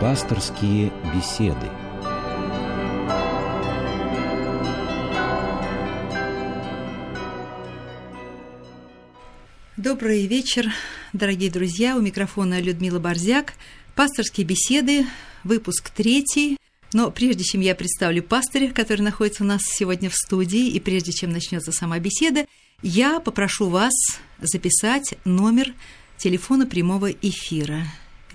Пасторские 0.00 0.92
беседы. 1.14 1.70
Добрый 9.78 10.26
вечер, 10.26 10.70
дорогие 11.14 11.50
друзья. 11.50 11.96
У 11.96 12.02
микрофона 12.02 12.60
Людмила 12.60 12.98
Борзяк. 12.98 13.54
Пасторские 13.94 14.46
беседы, 14.46 15.06
выпуск 15.44 15.88
третий. 15.88 16.58
Но 16.92 17.10
прежде 17.10 17.44
чем 17.44 17.62
я 17.62 17.74
представлю 17.74 18.22
пастыря, 18.22 18.70
который 18.70 19.00
находится 19.00 19.44
у 19.44 19.46
нас 19.46 19.62
сегодня 19.64 20.10
в 20.10 20.14
студии, 20.14 20.68
и 20.68 20.78
прежде 20.78 21.12
чем 21.12 21.30
начнется 21.30 21.72
сама 21.72 21.98
беседа, 22.00 22.44
я 22.82 23.18
попрошу 23.18 23.70
вас 23.70 23.94
записать 24.42 25.14
номер 25.24 25.72
телефона 26.18 26.66
прямого 26.66 27.10
эфира. 27.10 27.84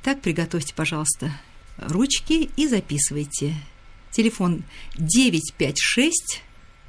Итак, 0.02 0.22
приготовьте, 0.22 0.74
пожалуйста, 0.74 1.32
ручки 1.82 2.50
и 2.56 2.68
записывайте. 2.68 3.56
Телефон 4.12 4.64
956 4.98 6.42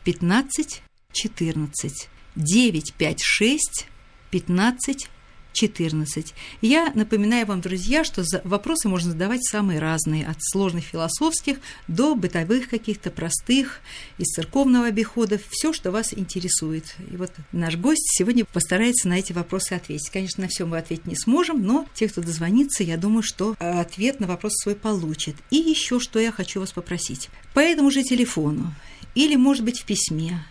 15 0.04 0.82
14. 1.12 2.08
956 2.36 3.86
15 4.30 5.08
14. 5.52 6.34
Я 6.60 6.92
напоминаю 6.94 7.46
вам, 7.46 7.60
друзья, 7.60 8.04
что 8.04 8.24
вопросы 8.44 8.88
можно 8.88 9.12
задавать 9.12 9.44
самые 9.44 9.78
разные, 9.78 10.26
от 10.26 10.36
сложных 10.40 10.84
философских 10.84 11.58
до 11.88 12.14
бытовых 12.14 12.68
каких-то 12.68 13.10
простых, 13.10 13.80
из 14.18 14.28
церковного 14.28 14.86
обихода, 14.86 15.38
все, 15.50 15.72
что 15.72 15.90
вас 15.90 16.12
интересует. 16.14 16.94
И 17.10 17.16
вот 17.16 17.32
наш 17.52 17.76
гость 17.76 18.06
сегодня 18.16 18.44
постарается 18.44 19.08
на 19.08 19.18
эти 19.18 19.32
вопросы 19.32 19.72
ответить. 19.74 20.10
Конечно, 20.10 20.42
на 20.42 20.48
все 20.48 20.66
мы 20.66 20.78
ответить 20.78 21.06
не 21.06 21.16
сможем, 21.16 21.62
но 21.62 21.86
те, 21.94 22.08
кто 22.08 22.20
дозвонится, 22.20 22.82
я 22.82 22.96
думаю, 22.96 23.22
что 23.22 23.56
ответ 23.58 24.20
на 24.20 24.26
вопрос 24.26 24.52
свой 24.62 24.74
получит. 24.74 25.36
И 25.50 25.56
еще 25.56 26.00
что 26.00 26.18
я 26.18 26.32
хочу 26.32 26.60
вас 26.60 26.72
попросить. 26.72 27.28
По 27.54 27.60
этому 27.60 27.90
же 27.90 28.02
телефону 28.02 28.74
или, 29.14 29.36
может 29.36 29.64
быть, 29.64 29.80
в 29.80 29.84
письме, 29.84 30.44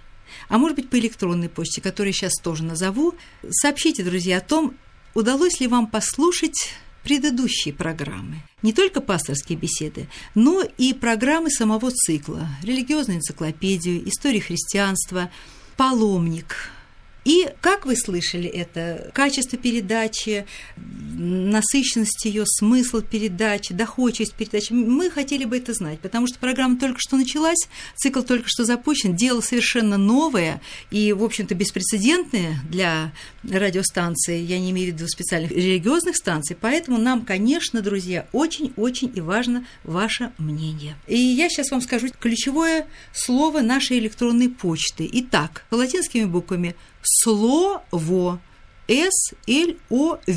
а 0.48 0.58
может 0.58 0.76
быть, 0.76 0.89
по 0.89 1.00
электронной 1.00 1.50
почте, 1.50 1.81
которую 1.81 2.09
я 2.09 2.14
сейчас 2.14 2.33
тоже 2.42 2.64
назову, 2.64 3.16
сообщите, 3.50 4.04
друзья, 4.04 4.38
о 4.38 4.42
том, 4.42 4.76
удалось 5.14 5.59
ли 5.59 5.67
вам 5.67 5.88
послушать 5.88 6.73
предыдущие 7.04 7.73
программы. 7.73 8.44
Не 8.62 8.73
только 8.73 9.02
пасторские 9.02 9.58
беседы, 9.58 10.08
но 10.36 10.64
и 10.78 10.94
программы 10.94 11.50
самого 11.50 11.92
цикла, 11.92 12.48
религиозную 12.62 13.17
энциклопедию, 13.17 14.08
историю 14.08 14.44
христианства, 14.44 15.32
паломник– 15.78 16.70
и 17.23 17.50
как 17.61 17.86
вы 17.86 17.95
слышали 17.95 18.47
это? 18.47 19.11
Качество 19.14 19.58
передачи, 19.58 20.45
насыщенность 20.77 22.25
ее, 22.25 22.45
смысл 22.47 23.02
передачи, 23.02 23.73
доходчивость 23.73 24.33
передачи. 24.33 24.73
Мы 24.73 25.11
хотели 25.11 25.45
бы 25.45 25.58
это 25.58 25.73
знать, 25.73 25.99
потому 25.99 26.27
что 26.27 26.39
программа 26.39 26.80
только 26.80 26.99
что 26.99 27.17
началась, 27.17 27.67
цикл 27.95 28.22
только 28.22 28.45
что 28.47 28.66
запущен, 28.66 29.16
дело 29.16 29.42
совершенно 29.42 29.97
новое 29.97 30.61
и, 30.89 31.14
в 31.14 31.23
общем-то, 31.23 31.53
беспрецедентное 31.53 32.59
для 32.69 33.11
радиостанции, 33.44 34.39
я 34.39 34.59
не 34.59 34.72
имею 34.72 34.92
в 34.92 34.95
виду 34.95 35.08
специальных 35.08 35.52
религиозных 35.52 36.16
станций, 36.16 36.58
поэтому 36.59 36.97
нам, 36.97 37.23
конечно, 37.23 37.81
друзья, 37.81 38.27
очень-очень 38.31 39.11
и 39.14 39.22
важно 39.22 39.66
ваше 39.83 40.31
мнение. 40.39 40.95
И 41.08 41.17
я 41.17 41.49
сейчас 41.49 41.69
вам 41.69 41.81
скажу 41.81 42.08
ключевое 42.19 42.88
слово 43.14 43.61
нашей 43.61 43.99
электронной 43.99 44.49
почты. 44.49 45.08
Итак, 45.11 45.66
латинскими 45.69 46.25
буквами– 46.25 46.75
слово. 47.02 48.40
С-Л-О-В-О. 48.88 50.30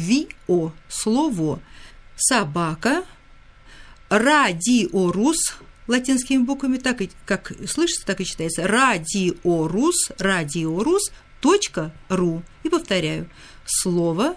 Слово. 0.88 1.60
Собака. 2.16 3.04
Радиорус 4.08 5.56
латинскими 5.86 6.42
буквами, 6.42 6.78
так 6.78 7.02
и, 7.02 7.10
как 7.26 7.52
слышится, 7.66 8.06
так 8.06 8.20
и 8.20 8.24
читается. 8.24 8.66
Радиорус, 8.66 10.10
радиорус, 10.18 11.10
точка 11.40 11.92
ру. 12.08 12.42
И 12.62 12.68
повторяю. 12.68 13.28
Слово, 13.66 14.36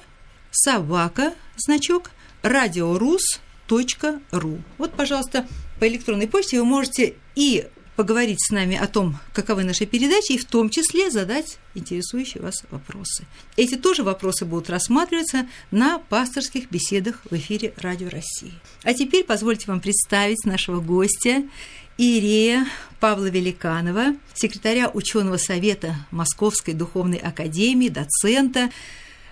собака, 0.52 1.34
значок, 1.58 2.12
радиорус, 2.42 3.40
точка 3.68 4.20
ру. 4.32 4.62
Вот, 4.78 4.94
пожалуйста, 4.94 5.48
по 5.80 5.88
электронной 5.88 6.28
почте 6.28 6.60
вы 6.60 6.66
можете 6.66 7.16
и 7.36 7.68
поговорить 7.98 8.38
с 8.40 8.52
нами 8.52 8.78
о 8.78 8.88
том, 8.88 9.18
каковы 9.34 9.64
наши 9.64 9.88
передачи, 9.88 10.34
и 10.34 10.38
в 10.38 10.46
том 10.46 10.70
числе 10.70 11.10
задать 11.10 11.58
интересующие 11.74 12.44
вас 12.44 12.64
вопросы. 12.70 13.26
Эти 13.58 13.76
тоже 13.76 14.04
вопросы 14.04 14.46
будут 14.46 14.70
рассматриваться 14.70 15.48
на 15.72 15.98
пасторских 15.98 16.70
беседах 16.70 17.24
в 17.30 17.36
эфире 17.36 17.74
Радио 17.76 18.10
России. 18.10 18.54
А 18.84 18.94
теперь 18.94 19.24
позвольте 19.24 19.66
вам 19.68 19.82
представить 19.82 20.46
нашего 20.46 20.80
гостя 20.80 21.44
Иерея 21.98 22.68
Павла 23.00 23.26
Великанова, 23.26 24.16
секретаря 24.36 24.90
ученого 24.90 25.38
совета 25.38 25.96
Московской 26.12 26.76
духовной 26.76 27.18
академии, 27.18 27.90
доцента. 27.90 28.70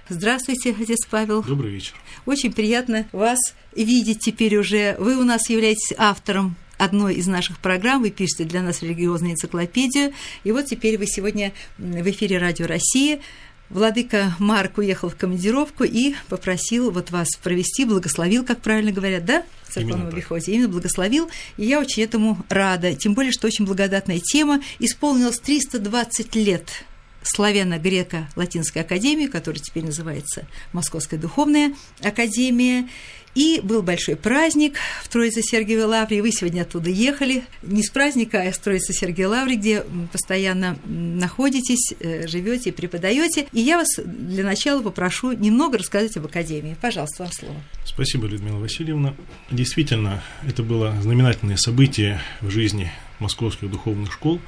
Здравствуйте, 0.10 0.76
отец 0.80 1.06
Павел. 1.08 1.44
Добрый 1.44 1.72
вечер. 1.72 1.94
Очень 2.26 2.52
приятно 2.52 3.08
вас 3.12 3.38
видеть 3.76 4.22
теперь 4.22 4.58
уже. 4.58 4.96
Вы 4.98 5.18
у 5.18 5.24
нас 5.24 5.50
являетесь 5.52 5.94
автором 5.98 6.56
одной 6.78 7.16
из 7.16 7.28
наших 7.28 7.60
программ, 7.60 8.02
вы 8.02 8.12
пишете 8.12 8.44
для 8.44 8.62
нас 8.62 8.82
религиозную 8.82 9.34
энциклопедию, 9.34 10.14
и 10.44 10.52
вот 10.52 10.66
теперь 10.66 10.98
вы 10.98 11.08
сегодня 11.08 11.54
в 11.78 12.10
эфире 12.10 12.38
Радио 12.38 12.68
России. 12.68 13.22
Владыка 13.70 14.36
Марк 14.38 14.78
уехал 14.78 15.10
в 15.10 15.16
командировку 15.16 15.84
и 15.84 16.14
попросил 16.30 16.92
вот 16.92 17.10
вас 17.10 17.30
провести, 17.42 17.86
благословил, 17.86 18.46
как 18.46 18.62
правильно 18.62 18.92
говорят, 18.92 19.26
да, 19.26 19.44
в 19.64 19.74
церковном 19.74 20.10
обиходе, 20.10 20.52
именно 20.52 20.70
благословил, 20.70 21.30
и 21.58 21.66
я 21.66 21.80
очень 21.80 22.04
этому 22.04 22.38
рада, 22.50 22.94
тем 22.94 23.16
более, 23.16 23.32
что 23.32 23.48
очень 23.48 23.66
благодатная 23.66 24.20
тема, 24.20 24.62
исполнилось 24.80 25.40
320 25.40 26.36
лет 26.36 26.86
славяно-греко-латинской 27.26 28.82
академии, 28.82 29.28
которая 29.28 29.62
теперь 29.62 29.84
называется 29.84 30.48
Московская 30.72 31.18
духовная 31.18 31.74
академия, 32.02 32.88
и 33.36 33.60
был 33.62 33.84
большой 33.84 34.16
праздник 34.16 34.78
в 35.04 35.10
Троице 35.10 35.42
Сергиевой 35.44 35.86
Лавре. 35.86 36.22
Вы 36.22 36.32
сегодня 36.32 36.62
оттуда 36.62 36.90
ехали. 36.90 37.44
Не 37.62 37.84
с 37.84 37.90
праздника, 37.90 38.42
а 38.42 38.52
с 38.52 38.58
Троицы 38.58 38.94
Сергиевой 38.94 39.38
Лавры, 39.40 39.56
где 39.56 39.84
постоянно 40.12 40.80
находитесь, 40.86 41.94
э, 42.00 42.28
живете 42.28 42.70
и 42.70 42.72
преподаете. 42.72 43.48
И 43.52 43.60
я 43.60 43.78
вас 43.78 43.88
для 43.98 44.46
начала 44.46 44.82
попрошу 44.82 45.34
немного 45.34 45.78
рассказать 45.78 46.16
об 46.16 46.26
Академии. 46.26 46.78
Пожалуйста, 46.82 47.24
вам 47.24 47.32
слово. 47.34 47.56
Спасибо, 47.84 48.28
Людмила 48.28 48.58
Васильевна. 48.58 49.14
Действительно, 49.52 50.24
это 50.48 50.64
было 50.64 50.96
знаменательное 51.02 51.58
событие 51.58 52.22
в 52.40 52.50
жизни 52.50 52.90
московских 53.20 53.70
духовных 53.70 54.14
школ. 54.14 54.40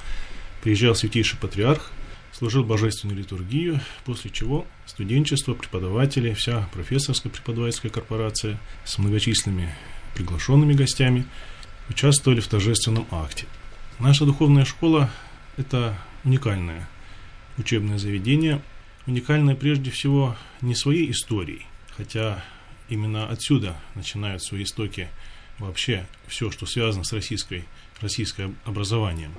Приезжал 0.63 0.95
святейший 0.95 1.37
патриарх 1.37 1.91
служил 2.37 2.63
божественную 2.63 3.17
литургию, 3.17 3.79
после 4.05 4.29
чего 4.29 4.67
студенчество, 4.85 5.55
преподаватели, 5.55 6.33
вся 6.33 6.69
профессорская 6.71 7.31
преподавательская 7.31 7.91
корпорация 7.91 8.59
с 8.85 8.99
многочисленными 8.99 9.73
приглашенными 10.13 10.73
гостями 10.73 11.25
участвовали 11.89 12.39
в 12.39 12.47
торжественном 12.47 13.07
акте. 13.09 13.47
Наша 13.97 14.25
духовная 14.25 14.65
школа– 14.65 15.09
это 15.57 15.97
уникальное 16.23 16.87
учебное 17.57 17.97
заведение, 17.97 18.61
уникальное 19.07 19.55
прежде 19.55 19.89
всего 19.89 20.35
не 20.61 20.75
своей 20.75 21.09
историей, 21.09 21.65
хотя 21.95 22.43
именно 22.87 23.27
отсюда 23.27 23.75
начинают 23.95 24.43
свои 24.43 24.61
истоки 24.61 25.09
вообще 25.57 26.05
все, 26.27 26.51
что 26.51 26.67
связано 26.67 27.03
с 27.03 27.13
российской, 27.13 27.65
российским 27.99 28.57
образованием. 28.63 29.31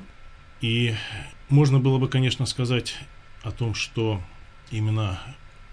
И 0.60 0.94
можно 1.48 1.78
было 1.78 1.98
бы, 1.98 2.08
конечно, 2.08 2.46
сказать 2.46 2.96
о 3.42 3.52
том, 3.52 3.74
что 3.74 4.20
именно 4.70 5.20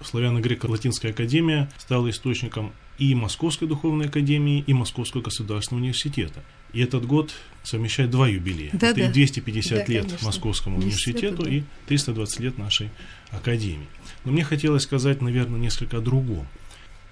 Славяно-Греко-Латинская 0.02 1.10
академия 1.10 1.70
стала 1.78 2.10
источником 2.10 2.74
и 2.98 3.14
Московской 3.14 3.68
духовной 3.68 4.08
академии, 4.08 4.64
и 4.66 4.74
Московского 4.74 5.22
государственного 5.22 5.82
университета. 5.84 6.44
И 6.72 6.82
этот 6.82 7.06
год 7.06 7.34
совмещает 7.64 8.10
два 8.10 8.28
юбилея. 8.28 8.70
Да, 8.74 8.90
Это 8.90 9.02
да. 9.02 9.10
и 9.10 9.14
250 9.14 9.78
да, 9.78 9.94
лет 9.94 10.06
конечно. 10.06 10.26
Московскому 10.28 10.78
университету, 10.78 11.44
да. 11.44 11.50
и 11.50 11.64
320 11.88 12.40
лет 12.40 12.58
нашей 12.58 12.90
академии. 13.32 13.88
Но 14.24 14.32
мне 14.32 14.44
хотелось 14.44 14.84
сказать, 14.84 15.22
наверное, 15.22 15.60
несколько 15.60 15.98
о 15.98 16.02
другом. 16.02 16.48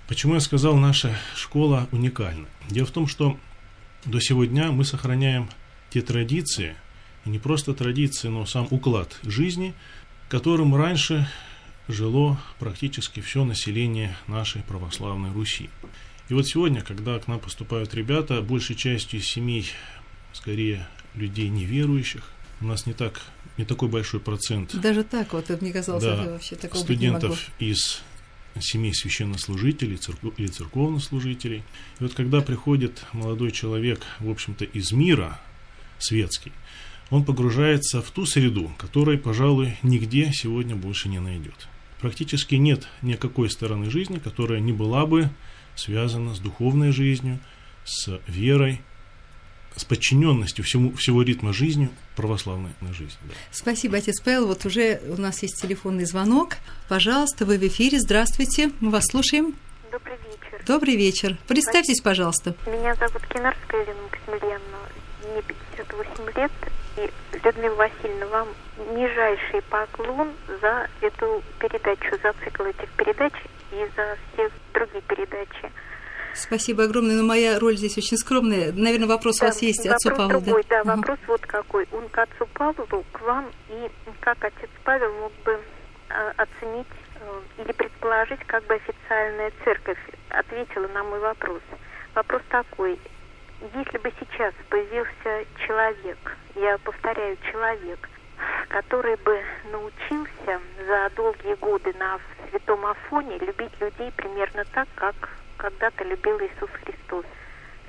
Почему 0.07 0.35
я 0.35 0.39
сказал, 0.39 0.75
наша 0.75 1.17
школа 1.35 1.87
уникальна? 1.91 2.47
Дело 2.69 2.85
в 2.85 2.91
том, 2.91 3.07
что 3.07 3.37
до 4.05 4.19
сего 4.19 4.45
дня 4.45 4.71
мы 4.71 4.85
сохраняем 4.85 5.49
те 5.89 6.01
традиции, 6.01 6.75
не 7.25 7.39
просто 7.39 7.73
традиции, 7.73 8.27
но 8.27 8.45
сам 8.45 8.67
уклад 8.71 9.17
жизни, 9.23 9.73
которым 10.29 10.75
раньше 10.75 11.27
жило 11.87 12.39
практически 12.59 13.19
все 13.19 13.43
население 13.43 14.15
нашей 14.27 14.63
православной 14.63 15.31
Руси. 15.31 15.69
И 16.29 16.33
вот 16.33 16.47
сегодня, 16.47 16.81
когда 16.81 17.19
к 17.19 17.27
нам 17.27 17.39
поступают 17.39 17.93
ребята, 17.93 18.41
большей 18.41 18.75
частью 18.75 19.19
из 19.19 19.27
семей, 19.27 19.69
скорее, 20.31 20.87
людей 21.15 21.49
неверующих, 21.49 22.23
у 22.61 22.65
нас 22.65 22.85
не 22.85 22.93
так 22.93 23.21
не 23.57 23.65
такой 23.65 23.89
большой 23.89 24.19
процент. 24.19 24.75
Даже 24.79 25.03
так, 25.03 25.33
вот 25.33 25.49
мне 25.61 25.71
казалось, 25.71 26.03
да, 26.03 26.23
это 26.23 26.31
вообще 26.31 26.55
такого 26.55 26.81
студентов 26.81 27.51
из 27.59 28.01
семей 28.59 28.93
священнослужителей 28.93 29.99
или 30.37 30.47
церковнослужителей. 30.47 31.63
И 31.99 32.03
вот 32.03 32.13
когда 32.13 32.41
приходит 32.41 33.05
молодой 33.11 33.51
человек, 33.51 34.01
в 34.19 34.29
общем-то, 34.29 34.65
из 34.65 34.91
мира 34.91 35.39
светский, 35.99 36.51
он 37.13 37.23
погружается 37.23 38.01
в 38.01 38.09
ту 38.09 38.25
среду, 38.25 38.71
которой, 38.79 39.19
пожалуй, 39.19 39.77
нигде 39.83 40.31
сегодня 40.33 40.75
больше 40.75 41.09
не 41.09 41.19
найдет. 41.19 41.67
Практически 42.01 42.55
нет 42.55 42.87
никакой 43.03 43.51
стороны 43.51 43.91
жизни, 43.91 44.17
которая 44.17 44.59
не 44.59 44.73
была 44.73 45.05
бы 45.05 45.29
связана 45.75 46.33
с 46.33 46.39
духовной 46.39 46.91
жизнью, 46.91 47.37
с 47.85 48.19
верой, 48.25 48.81
с 49.75 49.85
подчиненностью 49.85 50.65
всему, 50.65 50.91
всего 50.93 51.21
ритма 51.21 51.53
жизни 51.53 51.91
православной 52.15 52.71
на 52.81 52.93
жизнь. 52.93 53.17
Да. 53.21 53.35
Спасибо, 53.51 53.97
отец 53.97 54.19
Павел. 54.19 54.47
Вот 54.47 54.65
уже 54.65 54.99
у 55.07 55.21
нас 55.21 55.43
есть 55.43 55.61
телефонный 55.61 56.05
звонок. 56.05 56.55
Пожалуйста, 56.89 57.45
вы 57.45 57.59
в 57.59 57.67
эфире. 57.67 57.99
Здравствуйте. 57.99 58.71
Мы 58.79 58.89
вас 58.89 59.03
слушаем. 59.11 59.53
Добрый 59.91 60.17
вечер. 60.17 60.63
Добрый 60.65 60.95
вечер. 60.95 61.37
Представьтесь, 61.47 62.01
пожалуйста. 62.01 62.55
Меня 62.65 62.95
зовут 62.95 63.21
Кинарская 63.27 63.83
Елена 63.83 64.01
Максимiliaновна. 64.01 64.77
Мне 65.31 65.41
58 65.43 66.41
лет. 66.41 66.51
И, 66.97 67.09
Людмила 67.43 67.75
Васильевна, 67.75 68.25
вам 68.27 68.47
нижайший 68.95 69.61
поклон 69.69 70.31
за 70.61 70.87
эту 71.01 71.43
передачу, 71.59 72.17
за 72.21 72.33
цикл 72.43 72.63
этих 72.63 72.89
передач 72.91 73.33
и 73.71 73.87
за 73.95 74.17
все 74.33 74.49
другие 74.73 75.01
передачи. 75.01 75.71
Спасибо 76.35 76.83
огромное, 76.85 77.15
но 77.15 77.23
моя 77.23 77.59
роль 77.59 77.77
здесь 77.77 77.97
очень 77.97 78.17
скромная. 78.17 78.71
Наверное, 78.71 79.07
вопрос 79.07 79.37
да, 79.37 79.45
у 79.45 79.49
вас 79.49 79.61
есть 79.61 79.85
вопрос 79.85 80.05
отцу 80.05 80.15
Павлу. 80.15 80.41
Другой, 80.41 80.65
да, 80.69 80.83
да 80.83 80.93
угу. 80.93 81.01
вопрос 81.01 81.19
вот 81.27 81.41
какой. 81.41 81.87
Он 81.91 82.09
к 82.09 82.17
отцу 82.17 82.47
Павлу, 82.53 83.05
к 83.11 83.21
вам, 83.21 83.51
и 83.69 83.89
как 84.19 84.43
отец 84.43 84.69
Павел 84.83 85.13
мог 85.13 85.31
бы 85.45 85.59
э, 86.09 86.33
оценить 86.37 86.87
э, 87.15 87.61
или 87.61 87.71
предположить, 87.71 88.39
как 88.47 88.65
бы 88.65 88.75
официальная 88.75 89.51
церковь 89.63 89.99
ответила 90.29 90.87
на 90.87 91.03
мой 91.03 91.19
вопрос. 91.19 91.61
Вопрос 92.15 92.41
такой. 92.49 92.99
Если 93.63 93.97
бы 93.97 94.11
сейчас 94.19 94.53
появился 94.69 95.45
человек, 95.65 96.17
я 96.55 96.77
повторяю, 96.79 97.37
человек, 97.49 98.09
который 98.67 99.15
бы 99.15 99.41
научился 99.71 100.59
за 100.85 101.09
долгие 101.15 101.55
годы 101.55 101.93
на 101.93 102.19
Святом 102.49 102.85
Афоне 102.85 103.37
любить 103.37 103.71
людей 103.79 104.11
примерно 104.17 104.65
так, 104.73 104.89
как 104.95 105.15
когда-то 105.55 106.03
любил 106.03 106.37
Иисус 106.39 106.69
Христос. 106.83 107.25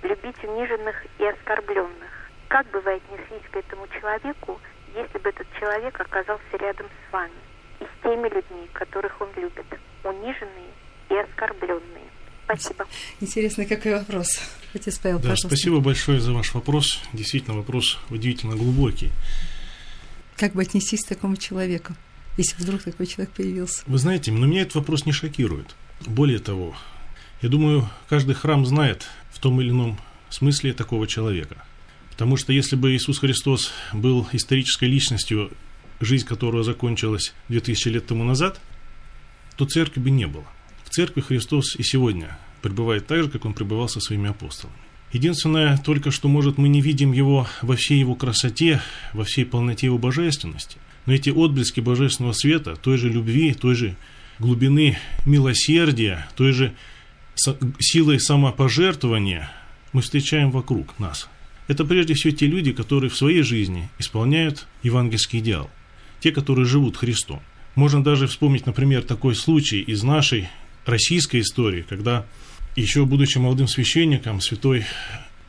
Любить 0.02 0.44
униженных 0.44 0.94
и 1.18 1.26
оскорбленных. 1.26 2.30
Как 2.46 2.66
бы 2.68 2.78
вы 2.78 2.92
отнеслись 2.92 3.50
к 3.50 3.56
этому 3.56 3.88
человеку, 3.88 4.60
если 4.94 5.18
бы 5.18 5.30
этот 5.30 5.48
человек 5.58 6.00
оказался 6.00 6.56
рядом 6.56 6.86
с 6.86 7.12
вами 7.12 7.42
и 7.80 7.84
с 7.84 8.02
теми 8.04 8.28
людьми, 8.28 8.70
которых 8.74 9.20
он 9.20 9.28
любит, 9.34 9.66
униженные 10.04 10.70
и 11.08 11.16
оскорбленные? 11.16 12.03
Спасибо. 12.44 12.86
Интересный 13.20 13.66
какой 13.66 13.94
вопрос. 13.94 14.40
Отец 14.74 14.98
Павел, 14.98 15.16
да, 15.16 15.22
пожалуйста. 15.22 15.48
спасибо 15.48 15.80
большое 15.80 16.20
за 16.20 16.32
ваш 16.32 16.52
вопрос. 16.54 17.00
Действительно, 17.12 17.56
вопрос 17.56 17.98
удивительно 18.10 18.56
глубокий. 18.56 19.10
Как 20.36 20.52
бы 20.52 20.62
отнестись 20.62 21.04
к 21.04 21.08
такому 21.08 21.36
человеку, 21.36 21.94
если 22.36 22.60
вдруг 22.62 22.82
такой 22.82 23.06
человек 23.06 23.32
появился? 23.34 23.82
Вы 23.86 23.98
знаете, 23.98 24.32
но 24.32 24.46
меня 24.46 24.62
этот 24.62 24.74
вопрос 24.74 25.06
не 25.06 25.12
шокирует. 25.12 25.74
Более 26.06 26.38
того, 26.38 26.74
я 27.40 27.48
думаю, 27.48 27.88
каждый 28.08 28.34
храм 28.34 28.66
знает 28.66 29.06
в 29.32 29.38
том 29.38 29.60
или 29.60 29.70
ином 29.70 29.98
смысле 30.30 30.72
такого 30.72 31.06
человека. 31.06 31.64
Потому 32.10 32.36
что 32.36 32.52
если 32.52 32.76
бы 32.76 32.94
Иисус 32.94 33.18
Христос 33.18 33.72
был 33.92 34.26
исторической 34.32 34.84
личностью, 34.86 35.50
жизнь 36.00 36.26
которого 36.26 36.62
закончилась 36.62 37.32
2000 37.48 37.88
лет 37.88 38.06
тому 38.06 38.24
назад, 38.24 38.60
то 39.56 39.64
церкви 39.66 40.00
бы 40.00 40.10
не 40.10 40.26
было. 40.26 40.46
Церкви 40.94 41.22
Христос 41.22 41.74
и 41.74 41.82
сегодня 41.82 42.38
пребывает 42.62 43.08
так 43.08 43.24
же, 43.24 43.28
как 43.28 43.44
он 43.44 43.52
пребывал 43.52 43.88
со 43.88 43.98
своими 43.98 44.30
апостолами. 44.30 44.78
Единственное 45.12 45.76
только, 45.76 46.12
что, 46.12 46.28
может, 46.28 46.56
мы 46.56 46.68
не 46.68 46.80
видим 46.80 47.10
его 47.10 47.48
во 47.62 47.74
всей 47.74 47.98
его 47.98 48.14
красоте, 48.14 48.80
во 49.12 49.24
всей 49.24 49.44
полноте 49.44 49.86
его 49.86 49.98
божественности. 49.98 50.76
Но 51.06 51.12
эти 51.12 51.30
отблески 51.30 51.80
божественного 51.80 52.32
света, 52.32 52.76
той 52.76 52.96
же 52.96 53.08
любви, 53.08 53.54
той 53.54 53.74
же 53.74 53.96
глубины 54.38 54.96
милосердия, 55.26 56.28
той 56.36 56.52
же 56.52 56.72
силой 57.80 58.20
самопожертвования 58.20 59.50
мы 59.92 60.00
встречаем 60.00 60.52
вокруг 60.52 60.96
нас. 61.00 61.28
Это 61.66 61.84
прежде 61.84 62.14
всего 62.14 62.32
те 62.32 62.46
люди, 62.46 62.70
которые 62.70 63.10
в 63.10 63.16
своей 63.16 63.42
жизни 63.42 63.88
исполняют 63.98 64.68
евангельский 64.84 65.40
идеал. 65.40 65.68
Те, 66.20 66.30
которые 66.30 66.66
живут 66.66 66.96
Христом. 66.96 67.42
Можно 67.74 68.04
даже 68.04 68.28
вспомнить, 68.28 68.66
например, 68.66 69.02
такой 69.02 69.34
случай 69.34 69.80
из 69.80 70.04
нашей 70.04 70.48
российской 70.86 71.40
истории, 71.40 71.84
когда 71.88 72.26
еще 72.76 73.04
будучи 73.04 73.38
молодым 73.38 73.68
священником, 73.68 74.40
святой 74.40 74.84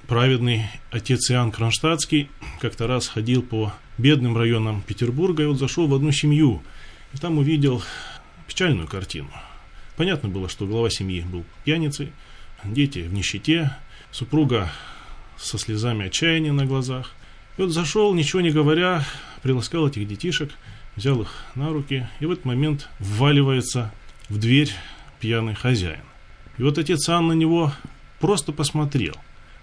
праведный 0.07 0.65
отец 0.91 1.31
Иоанн 1.31 1.51
Кронштадтский 1.51 2.29
как-то 2.61 2.87
раз 2.87 3.07
ходил 3.07 3.41
по 3.41 3.73
бедным 3.97 4.37
районам 4.37 4.81
Петербурга 4.81 5.43
и 5.43 5.45
вот 5.47 5.57
зашел 5.57 5.87
в 5.87 5.95
одну 5.95 6.11
семью, 6.11 6.61
и 7.13 7.17
там 7.17 7.37
увидел 7.37 7.83
печальную 8.47 8.87
картину– 8.87 9.29
Понятно 9.95 10.27
было, 10.27 10.49
что 10.49 10.65
глава 10.65 10.89
семьи 10.89 11.21
был 11.21 11.45
пьяницей, 11.63 12.11
дети 12.65 12.99
в 12.99 13.13
нищете, 13.13 13.75
супруга 14.11 14.69
со 15.37 15.57
слезами 15.57 16.07
отчаяния 16.07 16.51
на 16.51 16.65
глазах. 16.65 17.13
И 17.57 17.61
вот 17.61 17.71
зашел, 17.71 18.13
ничего 18.13 18.41
не 18.41 18.51
говоря, 18.51 19.05
приласкал 19.41 19.87
этих 19.87 20.05
детишек, 20.05 20.51
взял 20.97 21.21
их 21.21 21.29
на 21.55 21.69
руки, 21.69 22.07
и 22.19 22.25
в 22.25 22.31
этот 22.31 22.43
момент 22.43 22.89
вваливается 22.99 23.93
в 24.27 24.37
дверь 24.37 24.71
пьяный 25.19 25.55
хозяин. 25.55 26.03
И 26.57 26.63
вот 26.63 26.77
отец 26.77 27.07
Ан 27.09 27.27
на 27.27 27.33
него 27.33 27.73
просто 28.19 28.51
посмотрел. 28.51 29.15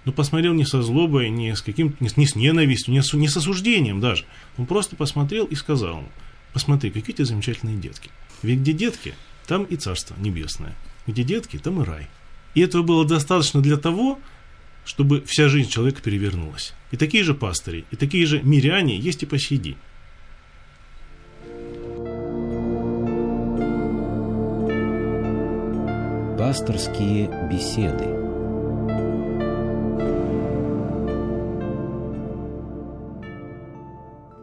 Но 0.04 0.12
посмотрел 0.12 0.52
не 0.52 0.64
со 0.64 0.82
злобой, 0.82 1.30
не 1.30 1.54
с 1.54 1.62
каким 1.62 1.96
не, 2.00 2.10
не 2.16 2.26
с 2.26 2.34
ненавистью, 2.34 2.92
не 2.92 3.02
с, 3.02 3.12
не 3.12 3.28
с 3.28 3.36
осуждением 3.36 4.00
даже. 4.00 4.24
Он 4.58 4.66
просто 4.66 4.96
посмотрел 4.96 5.46
и 5.46 5.54
сказал 5.54 5.98
ему, 5.98 6.08
посмотри, 6.52 6.90
какие 6.90 7.14
у 7.20 7.24
замечательные 7.24 7.76
детки. 7.76 8.10
Ведь 8.42 8.60
где 8.60 8.72
детки, 8.72 9.14
там 9.46 9.64
и 9.64 9.76
Царство 9.76 10.16
Небесное. 10.18 10.74
Где 11.06 11.22
детки, 11.22 11.58
там 11.58 11.82
и 11.82 11.84
рай. 11.84 12.08
И 12.54 12.60
этого 12.60 12.82
было 12.82 13.06
достаточно 13.06 13.60
для 13.60 13.76
того, 13.76 14.18
чтобы 14.84 15.22
вся 15.22 15.48
жизнь 15.48 15.70
человека 15.70 16.02
перевернулась. 16.02 16.74
И 16.90 16.96
такие 16.96 17.24
же 17.24 17.34
пастыри, 17.34 17.84
и 17.90 17.96
такие 17.96 18.26
же 18.26 18.42
миряне 18.42 18.98
есть 18.98 19.22
и 19.22 19.26
по 19.26 19.38
сей 19.38 19.58
день. 19.58 19.76
Пасторские 26.44 27.28
беседы. 27.48 28.04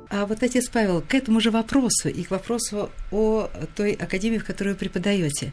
А 0.10 0.26
вот, 0.26 0.42
отец 0.42 0.70
Павел, 0.70 1.02
к 1.02 1.14
этому 1.14 1.42
же 1.42 1.52
вопросу 1.52 2.08
и 2.08 2.24
к 2.24 2.32
вопросу 2.32 2.90
о 3.12 3.50
той 3.76 3.92
академии, 3.92 4.38
в 4.38 4.46
которой 4.46 4.70
вы 4.70 4.76
преподаете. 4.76 5.52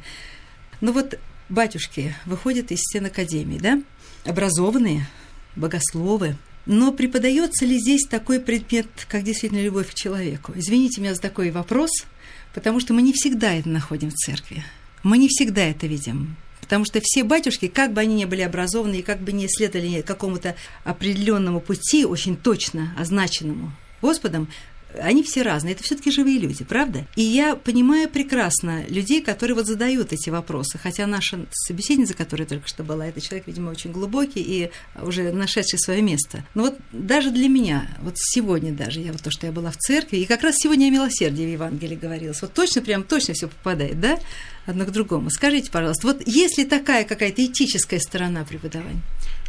Ну 0.80 0.92
вот 0.92 1.18
батюшки 1.48 2.14
выходят 2.26 2.70
из 2.70 2.78
стен 2.78 3.06
академии, 3.06 3.58
да? 3.58 3.82
Образованные, 4.24 5.08
богословы. 5.56 6.36
Но 6.64 6.92
преподается 6.92 7.66
ли 7.66 7.76
здесь 7.76 8.06
такой 8.08 8.38
предмет, 8.38 8.86
как 9.08 9.24
действительно 9.24 9.62
любовь 9.62 9.90
к 9.90 9.94
человеку? 9.94 10.52
Извините 10.54 11.00
меня 11.00 11.16
за 11.16 11.20
такой 11.20 11.50
вопрос, 11.50 11.90
потому 12.54 12.78
что 12.78 12.94
мы 12.94 13.02
не 13.02 13.12
всегда 13.12 13.52
это 13.52 13.68
находим 13.68 14.10
в 14.10 14.14
церкви. 14.14 14.62
Мы 15.02 15.18
не 15.18 15.28
всегда 15.28 15.62
это 15.62 15.86
видим. 15.86 16.36
Потому 16.60 16.84
что 16.84 17.00
все 17.00 17.22
батюшки, 17.22 17.68
как 17.68 17.92
бы 17.92 18.00
они 18.00 18.16
ни 18.16 18.24
были 18.24 18.40
образованы 18.40 18.96
и 18.96 19.02
как 19.02 19.20
бы 19.20 19.30
ни 19.30 19.46
следовали 19.46 20.02
какому-то 20.02 20.56
определенному 20.82 21.60
пути, 21.60 22.04
очень 22.04 22.36
точно 22.36 22.92
означенному 22.98 23.70
Господом, 24.02 24.48
они 25.00 25.22
все 25.22 25.42
разные, 25.42 25.74
это 25.74 25.82
все-таки 25.82 26.10
живые 26.10 26.38
люди, 26.38 26.64
правда? 26.64 27.06
И 27.16 27.22
я 27.22 27.56
понимаю 27.56 28.08
прекрасно 28.08 28.84
людей, 28.88 29.22
которые 29.22 29.54
вот 29.54 29.66
задают 29.66 30.12
эти 30.12 30.30
вопросы, 30.30 30.78
хотя 30.78 31.06
наша 31.06 31.46
собеседница, 31.50 32.14
которая 32.14 32.46
только 32.46 32.68
что 32.68 32.84
была, 32.84 33.06
это 33.06 33.20
человек, 33.20 33.46
видимо, 33.46 33.70
очень 33.70 33.92
глубокий 33.92 34.40
и 34.40 34.70
уже 35.00 35.32
нашедший 35.32 35.78
свое 35.78 36.02
место. 36.02 36.44
Но 36.54 36.64
вот 36.64 36.78
даже 36.92 37.30
для 37.30 37.48
меня, 37.48 37.88
вот 38.02 38.14
сегодня 38.16 38.72
даже, 38.72 39.00
я 39.00 39.12
вот 39.12 39.22
то, 39.22 39.30
что 39.30 39.46
я 39.46 39.52
была 39.52 39.70
в 39.70 39.76
церкви, 39.76 40.18
и 40.18 40.24
как 40.26 40.42
раз 40.42 40.56
сегодня 40.58 40.86
о 40.86 40.90
милосердии 40.90 41.44
в 41.44 41.52
Евангелии 41.52 41.96
говорилось, 41.96 42.42
вот 42.42 42.52
точно, 42.52 42.82
прям 42.82 43.02
точно 43.04 43.34
все 43.34 43.48
попадает, 43.48 44.00
да, 44.00 44.18
одно 44.66 44.84
к 44.84 44.90
другому. 44.90 45.30
Скажите, 45.30 45.70
пожалуйста, 45.70 46.06
вот 46.06 46.26
есть 46.26 46.58
ли 46.58 46.64
такая 46.64 47.04
какая-то 47.04 47.44
этическая 47.44 48.00
сторона 48.00 48.44
преподавания? 48.44 49.02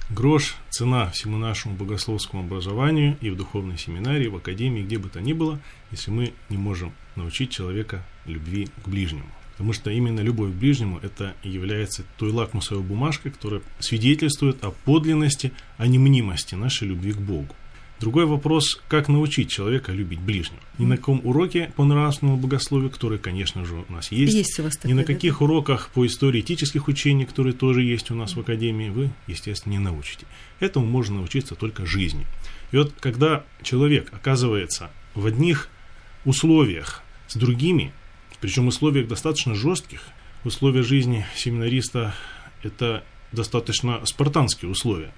Грош– 0.09 0.55
цена 0.69 1.09
всему 1.09 1.37
нашему 1.37 1.75
богословскому 1.75 2.43
образованию 2.43 3.17
и 3.19 3.29
в 3.29 3.35
духовной 3.35 3.77
семинарии, 3.77 4.27
в 4.27 4.37
академии, 4.37 4.81
где 4.81 4.97
бы 4.97 5.09
то 5.09 5.19
ни 5.19 5.33
было, 5.33 5.59
если 5.91 6.11
мы 6.11 6.31
не 6.47 6.55
можем 6.55 6.93
научить 7.17 7.49
человека 7.49 8.05
любви 8.25 8.69
к 8.85 8.87
ближнему. 8.87 9.29
Потому 9.51 9.73
что 9.73 9.91
именно 9.91 10.21
любовь 10.21 10.51
к 10.51 10.55
ближнему– 10.55 10.97
это 11.03 11.35
является 11.43 12.05
той 12.17 12.31
лакмусовой 12.31 12.83
бумажкой, 12.83 13.33
которая 13.33 13.61
свидетельствует 13.79 14.63
о 14.63 14.71
подлинности, 14.71 15.51
о 15.77 15.87
немнимости 15.87 16.55
нашей 16.55 16.87
любви 16.87 17.11
к 17.11 17.17
Богу. 17.17 17.53
Другой 17.99 18.25
вопрос, 18.25 18.79
как 18.87 19.07
научить 19.07 19.49
человека 19.49 19.91
любить 19.91 20.19
ближнего. 20.19 20.61
Ни 20.77 20.85
на 20.85 20.97
каком 20.97 21.19
уроке 21.23 21.71
по 21.75 21.83
нравственному 21.83 22.37
богословию, 22.37 22.91
который, 22.91 23.17
конечно 23.17 23.65
же, 23.65 23.83
у 23.87 23.91
нас 23.91 24.11
есть, 24.11 24.33
Есть 24.33 24.59
у 24.59 24.63
вас 24.63 24.75
ни 24.75 24.79
такое, 24.79 24.95
на 24.95 25.01
да? 25.01 25.13
каких 25.13 25.41
уроках 25.41 25.89
по 25.93 26.05
истории 26.05 26.41
этических 26.41 26.87
учений, 26.87 27.25
которые 27.25 27.53
тоже 27.53 27.81
есть 27.81 28.11
у 28.11 28.15
нас 28.15 28.35
в 28.35 28.39
Академии, 28.39 28.89
вы, 28.89 29.09
естественно, 29.25 29.73
не 29.73 29.79
научите. 29.79 30.27
Этому 30.59 30.85
можно 30.85 31.15
научиться 31.15 31.55
только 31.55 31.87
жизни. 31.87 32.27
И 32.71 32.77
вот 32.77 32.93
когда 32.99 33.43
человек 33.63 34.13
оказывается 34.13 34.91
в 35.15 35.25
одних 35.25 35.69
условиях 36.23 37.01
с 37.27 37.35
другими, 37.35 37.93
причем 38.39 38.67
условиях 38.67 39.07
достаточно 39.07 39.55
жестких, 39.55 40.03
условия 40.43 40.83
жизни 40.83 41.25
семинариста– 41.35 42.13
это 42.63 43.03
достаточно 43.31 44.05
спартанские 44.05 44.69
условия. 44.69 45.11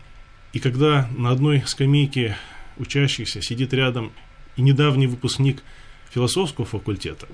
И 0.54 0.60
когда 0.60 1.10
на 1.16 1.32
одной 1.32 1.64
скамейке 1.66 2.38
учащихся 2.80 3.42
сидит 3.42 3.74
рядом 3.74 4.12
и 4.56 4.62
недавний 4.62 5.08
выпускник 5.08 5.64
философского 6.10 6.66
факультета, 6.66 7.28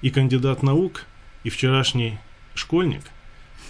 и 0.00 0.10
кандидат 0.10 0.62
наук, 0.62 1.04
и 1.44 1.50
вчерашний 1.50 2.18
школьник, 2.54 3.02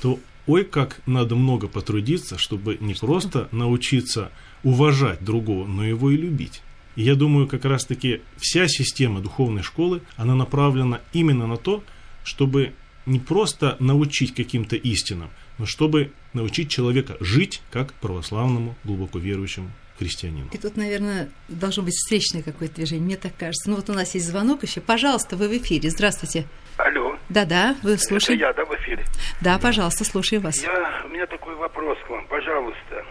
то 0.00 0.18
ой, 0.46 0.64
как 0.64 1.00
надо 1.06 1.34
много 1.34 1.68
потрудиться, 1.68 2.38
чтобы 2.38 2.76
не 2.80 2.94
просто 2.94 3.48
научиться 3.52 4.30
уважать 4.62 5.24
другого, 5.24 5.66
но 5.66 5.84
его 5.84 6.10
и 6.10 6.16
любить. 6.16 6.62
И 6.96 7.02
я 7.02 7.14
думаю, 7.14 7.48
как 7.48 7.64
раз-таки 7.64 8.20
вся 8.36 8.68
система 8.68 9.20
духовной 9.20 9.62
школы, 9.62 10.02
она 10.16 10.34
направлена 10.34 11.00
именно 11.12 11.46
на 11.46 11.56
то, 11.56 11.82
чтобы 12.24 12.72
не 13.06 13.18
просто 13.18 13.76
научить 13.80 14.34
каким-то 14.34 14.76
истинам, 14.76 15.30
но 15.58 15.66
чтобы 15.66 16.12
научить 16.34 16.70
человека 16.70 17.16
жить 17.20 17.62
как 17.70 17.94
православному, 17.94 18.76
глубоко 18.84 19.18
верующему 19.18 19.70
христианину. 19.98 20.48
И 20.52 20.58
тут, 20.58 20.76
наверное, 20.76 21.28
должно 21.48 21.82
быть 21.82 21.94
встречное 21.94 22.42
какое-то 22.42 22.76
движение, 22.76 23.04
мне 23.04 23.16
так 23.16 23.36
кажется. 23.36 23.70
Ну 23.70 23.76
вот 23.76 23.88
у 23.90 23.92
нас 23.92 24.14
есть 24.14 24.26
звонок 24.26 24.62
еще. 24.62 24.80
Пожалуйста, 24.80 25.36
вы 25.36 25.48
в 25.48 25.52
эфире. 25.58 25.90
Здравствуйте. 25.90 26.46
Алло, 26.78 27.16
Да-да, 27.28 27.76
вы 27.82 27.92
это 27.92 28.02
слушаете. 28.02 28.40
я, 28.40 28.52
да, 28.54 28.64
в 28.64 28.74
эфире? 28.76 29.04
Да, 29.40 29.58
пожалуйста, 29.58 30.04
слушаю 30.04 30.40
вас. 30.40 30.62
Я, 30.62 31.02
у 31.04 31.08
меня 31.08 31.26
такой 31.26 31.54
вопрос 31.54 31.98
к 32.06 32.10
вам, 32.10 32.26
пожалуйста. 32.28 33.04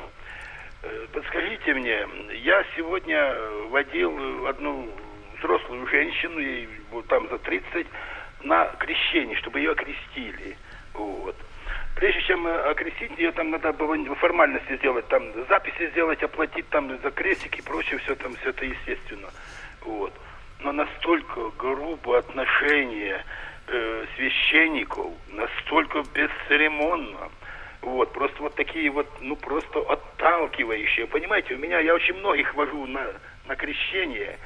Э, 0.82 1.06
Подскажите 1.14 1.74
мне, 1.76 2.08
я 2.44 2.64
сегодня 2.76 3.36
водил 3.70 4.48
одну 4.48 4.90
взрослую 5.38 5.88
женщину, 5.88 6.40
ей 6.40 6.68
вот 6.92 7.08
там 7.08 7.30
за 7.30 7.38
30, 7.38 7.88
на 8.44 8.66
крещение, 8.80 9.38
чтобы 9.38 9.60
ее 9.60 9.72
окрестили. 9.72 10.58
Прежде 12.02 12.20
чем 12.24 12.48
э, 12.48 12.72
окрестить 12.72 13.16
ее, 13.20 13.32
там 13.32 13.52
надо 13.52 13.72
было 13.74 13.96
формальности 14.16 14.76
сделать, 14.78 15.08
там 15.10 15.24
записи 15.48 15.92
сделать, 15.92 16.24
оплатить 16.24 16.68
там 16.70 17.00
за 17.00 17.12
крестик 17.12 17.60
и 17.60 17.62
прочее, 17.62 18.00
все 18.00 18.16
там, 18.16 18.34
все 18.38 18.50
это 18.50 18.66
естественно. 18.66 19.30
Вот. 19.82 20.12
Но 20.62 20.72
настолько 20.72 21.52
грубое 21.60 22.18
отношение 22.18 23.24
э, 23.68 24.06
священников, 24.16 25.12
настолько 25.28 26.04
бесцеремонно, 26.12 27.30
вот, 27.84 28.12
просто 28.14 28.42
вот 28.42 28.56
такие 28.56 28.90
вот, 28.90 29.08
ну, 29.20 29.36
просто 29.36 29.82
отталкивающие. 29.82 31.06
Понимаете, 31.06 31.54
у 31.54 31.60
меня, 31.60 31.82
я 31.82 31.94
очень 31.94 32.16
многих 32.16 32.56
вожу 32.56 32.88
на, 32.88 33.06
на 33.46 33.56
крещение, 33.56 34.40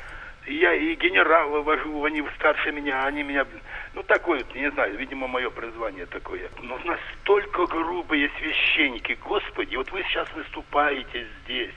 я 0.48 0.74
и 0.74 0.96
генерала 0.96 1.62
вожу, 1.62 2.04
они 2.04 2.24
старше 2.36 2.72
меня, 2.72 3.06
они 3.06 3.24
меня, 3.24 3.46
ну, 3.94 4.04
такое, 4.04 4.44
вот, 4.44 4.56
не 4.56 4.70
знаю, 4.72 4.98
видимо, 4.98 5.28
мое 5.28 5.50
призвание 5.50 6.06
такое. 6.06 6.50
Но 6.62 6.78
настолько 6.80 7.66
грубые 7.66 8.30
священники, 8.40 9.18
Господи, 9.24 9.76
вот 9.76 9.92
вы 9.92 10.04
сейчас 10.04 10.28
выступаете 10.34 11.28
здесь, 11.44 11.74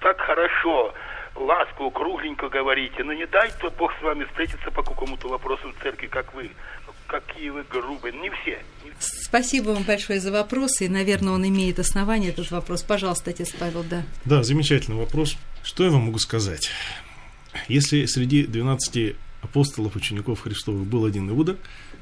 так 0.00 0.20
хорошо, 0.20 0.94
ласково, 1.34 1.90
кругленько 1.90 2.48
говорите, 2.48 3.02
но 3.02 3.12
не 3.12 3.26
дай-то 3.26 3.70
Бог 3.70 3.92
с 3.98 4.02
вами 4.02 4.24
встретиться 4.24 4.70
по 4.70 4.82
какому-то 4.82 5.28
вопросу 5.28 5.72
в 5.72 5.82
церкви, 5.82 6.06
как 6.06 6.32
вы. 6.34 6.50
Ну, 6.86 6.92
Какие 7.08 7.50
вы 7.50 7.62
грубые, 7.64 8.14
не 8.14 8.30
все, 8.30 8.58
Спасибо 8.98 9.70
вам 9.70 9.82
большое 9.82 10.20
за 10.20 10.32
вопрос, 10.32 10.80
и, 10.80 10.88
наверное, 10.88 11.34
он 11.34 11.46
имеет 11.46 11.78
основание, 11.78 12.30
этот 12.30 12.50
вопрос. 12.50 12.82
Пожалуйста, 12.82 13.30
отец 13.30 13.52
Павел, 13.58 13.82
да. 13.82 14.02
Да, 14.24 14.42
замечательный 14.42 14.96
вопрос. 14.96 15.36
Что 15.62 15.84
я 15.84 15.90
вам 15.90 16.02
могу 16.02 16.18
сказать? 16.18 16.70
Если 17.68 18.06
среди 18.06 18.44
12 18.44 19.16
апостолов, 19.42 19.96
учеников 19.96 20.40
Христовых 20.40 20.86
был 20.86 21.04
один 21.04 21.28
Иуда, 21.30 21.56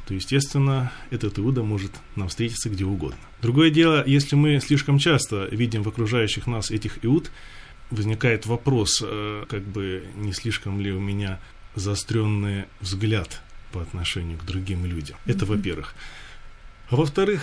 то, 0.07 0.15
естественно, 0.15 0.93
этот 1.11 1.39
Иуда 1.39 1.63
может 1.63 1.93
нам 2.17 2.29
встретиться 2.29 2.69
где 2.69 2.85
угодно. 2.85 3.21
Другое 3.43 3.71
дело, 3.71 4.05
если 4.07 4.37
мы 4.37 4.61
слишком 4.61 4.99
часто 4.99 5.49
видим 5.51 5.83
в 5.83 5.89
окружающих 5.89 6.47
нас 6.47 6.71
этих 6.71 7.05
Иуд, 7.05 7.31
возникает 7.91 8.47
вопрос, 8.47 9.03
э, 9.05 9.45
как 9.49 9.63
бы 9.63 10.05
не 10.17 10.33
слишком 10.33 10.81
ли 10.81 10.93
у 10.93 11.01
меня 11.01 11.41
заостренный 11.75 12.65
взгляд 12.81 13.41
по 13.73 13.81
отношению 13.81 14.39
к 14.39 14.45
другим 14.45 14.85
людям. 14.85 15.17
Это 15.27 15.47
во-первых. 15.47 15.95
А 16.89 16.97
во-вторых, 16.97 17.43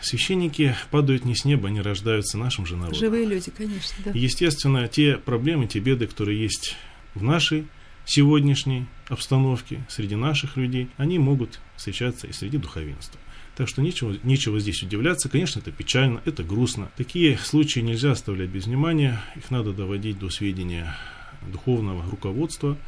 священники 0.00 0.76
падают 0.90 1.24
не 1.24 1.34
с 1.34 1.44
неба, 1.44 1.68
они 1.68 1.80
рождаются 1.80 2.38
нашим 2.38 2.66
же 2.66 2.76
народом. 2.76 2.98
Живые 2.98 3.26
люди, 3.26 3.50
конечно, 3.50 3.96
да. 4.04 4.12
Естественно, 4.14 4.86
те 4.88 5.16
проблемы, 5.16 5.66
те 5.66 5.80
беды, 5.80 6.06
которые 6.06 6.40
есть 6.40 6.76
в 7.18 7.22
нашей 7.22 7.66
сегодняшней 8.04 8.86
обстановке 9.08 9.84
среди 9.88 10.16
наших 10.16 10.56
людей, 10.56 10.88
они 10.96 11.18
могут 11.18 11.60
встречаться 11.76 12.26
и 12.26 12.32
среди 12.32 12.56
духовенства. 12.56 13.20
Так 13.56 13.68
что 13.68 13.82
нечего, 13.82 14.16
нечего 14.22 14.60
здесь 14.60 14.82
удивляться. 14.82 15.28
Конечно, 15.28 15.58
это 15.58 15.72
печально, 15.72 16.22
это 16.24 16.44
грустно. 16.44 16.90
Такие 16.96 17.36
случаи 17.38 17.80
нельзя 17.80 18.12
оставлять 18.12 18.50
без 18.50 18.66
внимания. 18.66 19.20
Их 19.34 19.50
надо 19.50 19.72
доводить 19.72 20.18
до 20.18 20.30
сведения 20.30 20.96
духовного 21.50 22.08
руководства. 22.08 22.78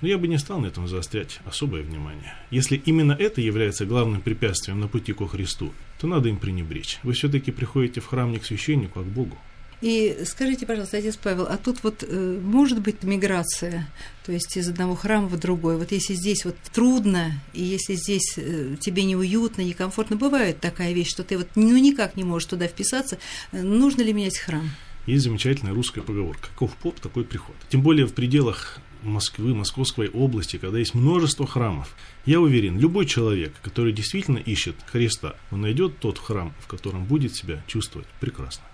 Но 0.00 0.08
я 0.08 0.18
бы 0.18 0.28
не 0.28 0.38
стал 0.38 0.60
на 0.60 0.66
этом 0.66 0.86
заострять 0.88 1.40
особое 1.44 1.82
внимание. 1.82 2.34
Если 2.50 2.76
именно 2.84 3.12
это 3.12 3.40
является 3.40 3.86
главным 3.86 4.20
препятствием 4.20 4.80
на 4.80 4.88
пути 4.88 5.12
ко 5.12 5.26
Христу, 5.26 5.72
то 6.00 6.06
надо 6.06 6.28
им 6.28 6.38
пренебречь. 6.38 6.98
Вы 7.02 7.12
все-таки 7.12 7.52
приходите 7.52 8.00
в 8.00 8.06
храм 8.06 8.30
не 8.30 8.38
к 8.38 8.44
священнику, 8.44 9.00
а 9.00 9.04
к 9.04 9.06
Богу. 9.06 9.38
И 9.80 10.24
скажите, 10.24 10.66
пожалуйста, 10.66 10.96
отец 10.96 11.16
Павел, 11.16 11.46
а 11.48 11.56
тут 11.56 11.84
вот 11.84 12.02
э, 12.06 12.40
может 12.42 12.80
быть 12.80 13.04
миграция, 13.04 13.88
то 14.26 14.32
есть 14.32 14.56
из 14.56 14.68
одного 14.68 14.96
храма 14.96 15.28
в 15.28 15.38
другой? 15.38 15.76
Вот 15.76 15.92
если 15.92 16.14
здесь 16.14 16.44
вот 16.44 16.56
трудно, 16.72 17.40
и 17.52 17.62
если 17.62 17.94
здесь 17.94 18.34
э, 18.36 18.74
тебе 18.80 19.04
неуютно, 19.04 19.62
некомфортно, 19.62 20.16
бывает 20.16 20.58
такая 20.60 20.92
вещь, 20.92 21.10
что 21.10 21.22
ты 21.22 21.38
вот 21.38 21.48
ну 21.54 21.76
никак 21.78 22.16
не 22.16 22.24
можешь 22.24 22.48
туда 22.48 22.66
вписаться, 22.66 23.18
э, 23.52 23.62
нужно 23.62 24.02
ли 24.02 24.12
менять 24.12 24.38
храм? 24.38 24.68
Есть 25.06 25.24
замечательная 25.24 25.72
русская 25.72 26.02
поговорка. 26.02 26.48
Каков 26.48 26.74
поп, 26.76 26.98
такой 26.98 27.24
приход. 27.24 27.54
Тем 27.68 27.80
более 27.80 28.06
в 28.06 28.14
пределах 28.14 28.80
Москвы, 29.02 29.54
Московской 29.54 30.08
области, 30.08 30.56
когда 30.56 30.78
есть 30.78 30.94
множество 30.94 31.46
храмов. 31.46 31.94
Я 32.26 32.40
уверен, 32.40 32.78
любой 32.78 33.06
человек, 33.06 33.54
который 33.62 33.92
действительно 33.92 34.38
ищет 34.38 34.74
Христа, 34.86 35.36
он 35.52 35.60
найдет 35.60 36.00
тот 36.00 36.18
храм, 36.18 36.52
в 36.60 36.66
котором 36.66 37.04
будет 37.04 37.34
себя 37.34 37.62
чувствовать 37.68 38.08
прекрасно. 38.20 38.64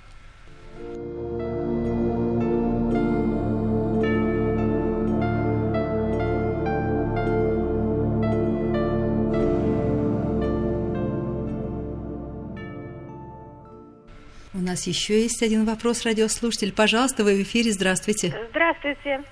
У 14.56 14.58
нас 14.58 14.86
еще 14.86 15.20
есть 15.20 15.42
один 15.42 15.64
вопрос, 15.64 16.04
радиослушатель. 16.04 16.72
Пожалуйста, 16.72 17.24
вы 17.24 17.34
в 17.34 17.42
эфире. 17.42 17.72
Здравствуйте. 17.72 18.28
Здравствуйте. 18.50 19.24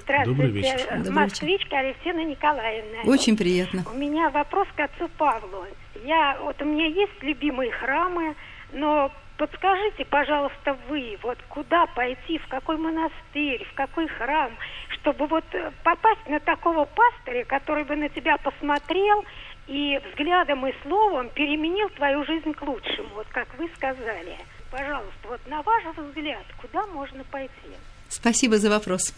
Здравствуйте. 0.00 0.24
Добрый 0.24 0.50
вечер. 0.50 0.86
Э, 0.88 1.10
Москвичка 1.10 1.78
Алевтина 1.78 2.24
Николаевна. 2.24 3.02
Очень 3.04 3.36
приятно. 3.36 3.84
У 3.92 3.98
меня 3.98 4.30
вопрос 4.30 4.66
к 4.74 4.80
отцу 4.80 5.10
Павлу. 5.18 5.66
Я, 6.04 6.38
вот 6.42 6.62
у 6.62 6.64
меня 6.64 6.86
есть 6.86 7.22
любимые 7.22 7.70
храмы, 7.72 8.34
но 8.72 9.12
подскажите, 9.40 10.04
пожалуйста, 10.04 10.76
вы, 10.90 11.18
вот 11.22 11.38
куда 11.48 11.86
пойти, 11.86 12.36
в 12.36 12.46
какой 12.48 12.76
монастырь, 12.76 13.64
в 13.64 13.74
какой 13.74 14.06
храм, 14.06 14.52
чтобы 15.00 15.26
вот 15.28 15.44
э, 15.54 15.72
попасть 15.82 16.28
на 16.28 16.40
такого 16.40 16.84
пастыря, 16.84 17.46
который 17.46 17.84
бы 17.84 17.96
на 17.96 18.10
тебя 18.10 18.36
посмотрел 18.36 19.24
и 19.66 19.98
взглядом 20.04 20.66
и 20.66 20.74
словом 20.82 21.30
переменил 21.30 21.88
твою 21.96 22.22
жизнь 22.26 22.52
к 22.52 22.60
лучшему, 22.60 23.08
вот 23.14 23.26
как 23.30 23.48
вы 23.56 23.70
сказали. 23.76 24.36
Пожалуйста, 24.70 25.28
вот 25.28 25.40
на 25.46 25.62
ваш 25.62 25.84
взгляд, 25.96 26.44
куда 26.60 26.86
можно 26.88 27.24
пойти? 27.24 27.70
Спасибо 28.10 28.58
за 28.58 28.68
вопрос. 28.68 29.14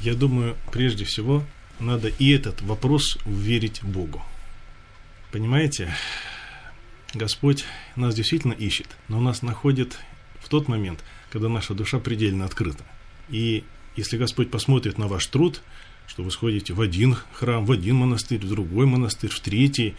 Я 0.00 0.12
думаю, 0.12 0.54
прежде 0.70 1.06
всего, 1.06 1.40
надо 1.80 2.08
и 2.08 2.36
этот 2.36 2.60
вопрос 2.60 3.16
уверить 3.24 3.82
Богу. 3.82 4.20
Понимаете, 5.30 5.88
Господь 7.14 7.64
нас 7.94 8.14
действительно 8.14 8.52
ищет, 8.52 8.88
но 9.08 9.20
нас 9.20 9.42
находит 9.42 9.98
в 10.40 10.48
тот 10.48 10.68
момент, 10.68 11.04
когда 11.30 11.48
наша 11.48 11.74
душа 11.74 11.98
предельно 11.98 12.46
открыта. 12.46 12.84
И 13.28 13.64
если 13.96 14.16
Господь 14.16 14.50
посмотрит 14.50 14.96
на 14.96 15.08
ваш 15.08 15.26
труд, 15.26 15.62
что 16.06 16.22
вы 16.22 16.30
сходите 16.30 16.72
в 16.72 16.80
один 16.80 17.16
храм, 17.32 17.66
в 17.66 17.72
один 17.72 17.96
монастырь, 17.96 18.40
в 18.40 18.48
другой 18.48 18.86
монастырь, 18.86 19.30
в 19.30 19.40
третий, 19.40 19.94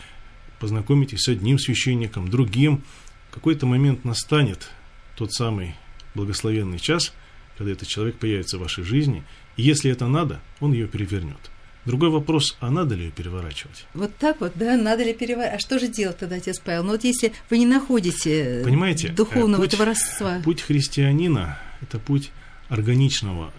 познакомитесь 0.59 1.21
с 1.21 1.27
одним 1.27 1.59
священником, 1.59 2.29
другим, 2.29 2.83
в 3.29 3.33
какой-то 3.33 3.65
момент 3.65 4.05
настанет 4.05 4.69
тот 5.15 5.33
самый 5.33 5.75
благословенный 6.15 6.79
час, 6.79 7.13
когда 7.57 7.71
этот 7.71 7.87
человек 7.87 8.17
появится 8.17 8.57
в 8.57 8.61
вашей 8.61 8.83
жизни, 8.83 9.23
и 9.55 9.61
если 9.61 9.91
это 9.91 10.07
надо, 10.07 10.41
он 10.59 10.73
ее 10.73 10.87
перевернет. 10.87 11.51
Другой 11.85 12.09
вопрос, 12.09 12.55
а 12.61 12.71
надо 12.71 12.95
ли 12.95 13.05
ее 13.05 13.11
переворачивать? 13.11 13.85
Вот 13.93 14.15
так 14.15 14.39
вот, 14.39 14.53
да, 14.55 14.77
надо 14.77 15.03
ли 15.03 15.13
переворачивать? 15.13 15.61
А 15.61 15.65
что 15.65 15.79
же 15.79 15.87
делать 15.87 16.17
тогда, 16.17 16.37
отец 16.37 16.59
Павел? 16.59 16.83
Ну 16.83 16.91
вот 16.91 17.03
если 17.03 17.33
вы 17.49 17.57
не 17.57 17.65
находите 17.65 18.61
Понимаете, 18.63 19.09
духовного 19.09 19.61
путь, 19.61 19.73
этого 19.73 19.85
родства. 19.85 20.41
Путь 20.43 20.61
христианина– 20.61 21.59
это 21.81 21.99
путь 21.99 22.31
органичного 22.69 23.51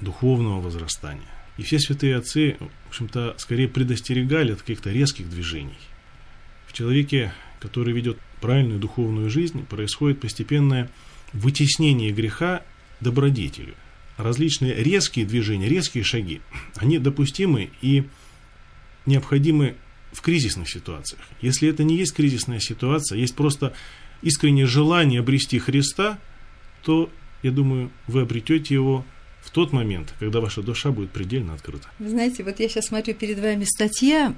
духовного 0.00 0.60
возрастания. 0.60 1.28
И 1.56 1.62
все 1.62 1.78
святые 1.78 2.16
отцы, 2.16 2.56
в 2.86 2.88
общем-то, 2.88 3.34
скорее 3.38 3.68
предостерегали 3.68 4.52
от 4.52 4.60
каких-то 4.60 4.90
резких 4.90 5.30
движений. 5.30 5.78
В 6.66 6.72
человеке, 6.72 7.32
который 7.60 7.94
ведет 7.94 8.18
правильную 8.40 8.80
духовную 8.80 9.30
жизнь, 9.30 9.64
происходит 9.64 10.20
постепенное 10.20 10.90
вытеснение 11.32 12.10
греха 12.10 12.62
добродетелю– 13.00 13.74
различные 14.18 14.74
резкие 14.74 15.24
движения, 15.24 15.68
резкие 15.68 16.04
шаги, 16.04 16.42
они 16.74 16.98
допустимы 16.98 17.70
и 17.80 18.04
необходимы 19.06 19.76
в 20.12 20.20
кризисных 20.20 20.68
ситуациях. 20.68 21.22
Если 21.40 21.68
это 21.68 21.84
не 21.84 21.96
есть 21.96 22.14
кризисная 22.14 22.60
ситуация, 22.60 23.18
есть 23.18 23.34
просто 23.34 23.72
искреннее 24.20 24.66
желание 24.66 25.20
обрести 25.20 25.58
Христа, 25.58 26.18
то, 26.82 27.10
я 27.42 27.50
думаю, 27.50 27.90
вы 28.06 28.22
обретете 28.22 28.74
его 28.74 29.06
в 29.42 29.50
тот 29.50 29.72
момент, 29.72 30.12
когда 30.18 30.40
ваша 30.40 30.62
душа 30.62 30.90
будет 30.90 31.10
предельно 31.10 31.54
открыта. 31.54 31.88
Вы 31.98 32.10
знаете, 32.10 32.42
вот 32.44 32.60
я 32.60 32.68
сейчас 32.68 32.86
смотрю 32.86 33.14
перед 33.14 33.38
вами 33.38 33.64
статья, 33.64 34.34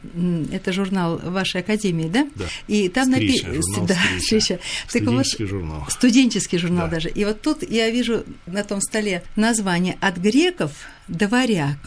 это 0.52 0.72
журнал 0.72 1.18
вашей 1.18 1.62
академии, 1.62 2.08
да? 2.08 2.28
Да. 2.36 2.44
И 2.68 2.88
там 2.88 3.10
написано... 3.10 3.54
Да, 3.86 3.96
встреча. 4.18 4.60
Студенческий 4.86 5.44
вот, 5.44 5.50
журнал. 5.50 5.86
Студенческий 5.88 6.58
журнал 6.58 6.86
да. 6.86 6.94
даже. 6.94 7.08
И 7.08 7.24
вот 7.24 7.42
тут 7.42 7.68
я 7.68 7.90
вижу 7.90 8.24
на 8.46 8.62
том 8.62 8.80
столе 8.80 9.22
название 9.36 9.96
«От 10.00 10.16
греков 10.18 10.72
до 11.08 11.26
варяг». 11.28 11.78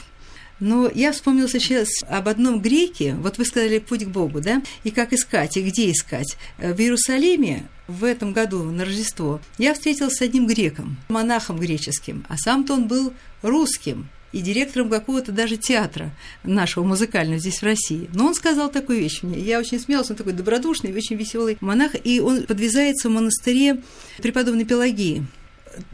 Но 0.60 0.90
я 0.94 1.12
вспомнила 1.12 1.50
сейчас 1.50 1.90
об 2.08 2.28
одном 2.28 2.62
греке, 2.62 3.16
вот 3.16 3.38
вы 3.38 3.46
сказали 3.46 3.80
«путь 3.80 4.06
к 4.06 4.08
Богу», 4.08 4.40
да, 4.40 4.62
и 4.84 4.92
как 4.92 5.12
искать, 5.12 5.58
и 5.58 5.62
где 5.62 5.92
искать. 5.92 6.38
В 6.58 6.80
Иерусалиме 6.80 7.68
в 7.88 8.04
этом 8.04 8.34
году 8.34 8.64
на 8.64 8.86
Рождество 8.86 9.42
я 9.58 9.74
встретилась 9.74 10.16
с 10.16 10.22
одним 10.22 10.48
греком, 10.48 10.98
монахом 11.10 11.60
греческим, 11.60 12.26
а 12.30 12.38
сам-то 12.38 12.74
он 12.74 12.88
был 12.88 13.14
русским, 13.42 14.08
и 14.34 14.42
директором 14.42 14.90
какого-то 14.90 15.32
даже 15.32 15.58
театра 15.58 16.12
нашего 16.44 16.84
музыкального 16.84 17.40
здесь 17.40 17.60
в 17.60 17.64
России. 17.64 18.10
Но 18.14 18.26
он 18.26 18.34
сказал 18.34 18.70
такую 18.70 19.00
вещь 19.00 19.22
мне. 19.22 19.40
Я 19.40 19.60
очень 19.60 19.80
смеялась, 19.80 20.10
он 20.10 20.18
такой 20.18 20.34
добродушный, 20.34 20.94
очень 20.94 21.16
веселый 21.16 21.58
монах, 21.62 21.92
и 22.04 22.20
он 22.20 22.44
подвязается 22.44 23.10
в 23.10 23.12
монастыре 23.12 23.82
преподобной 24.18 24.66
Пелагии 24.66 25.26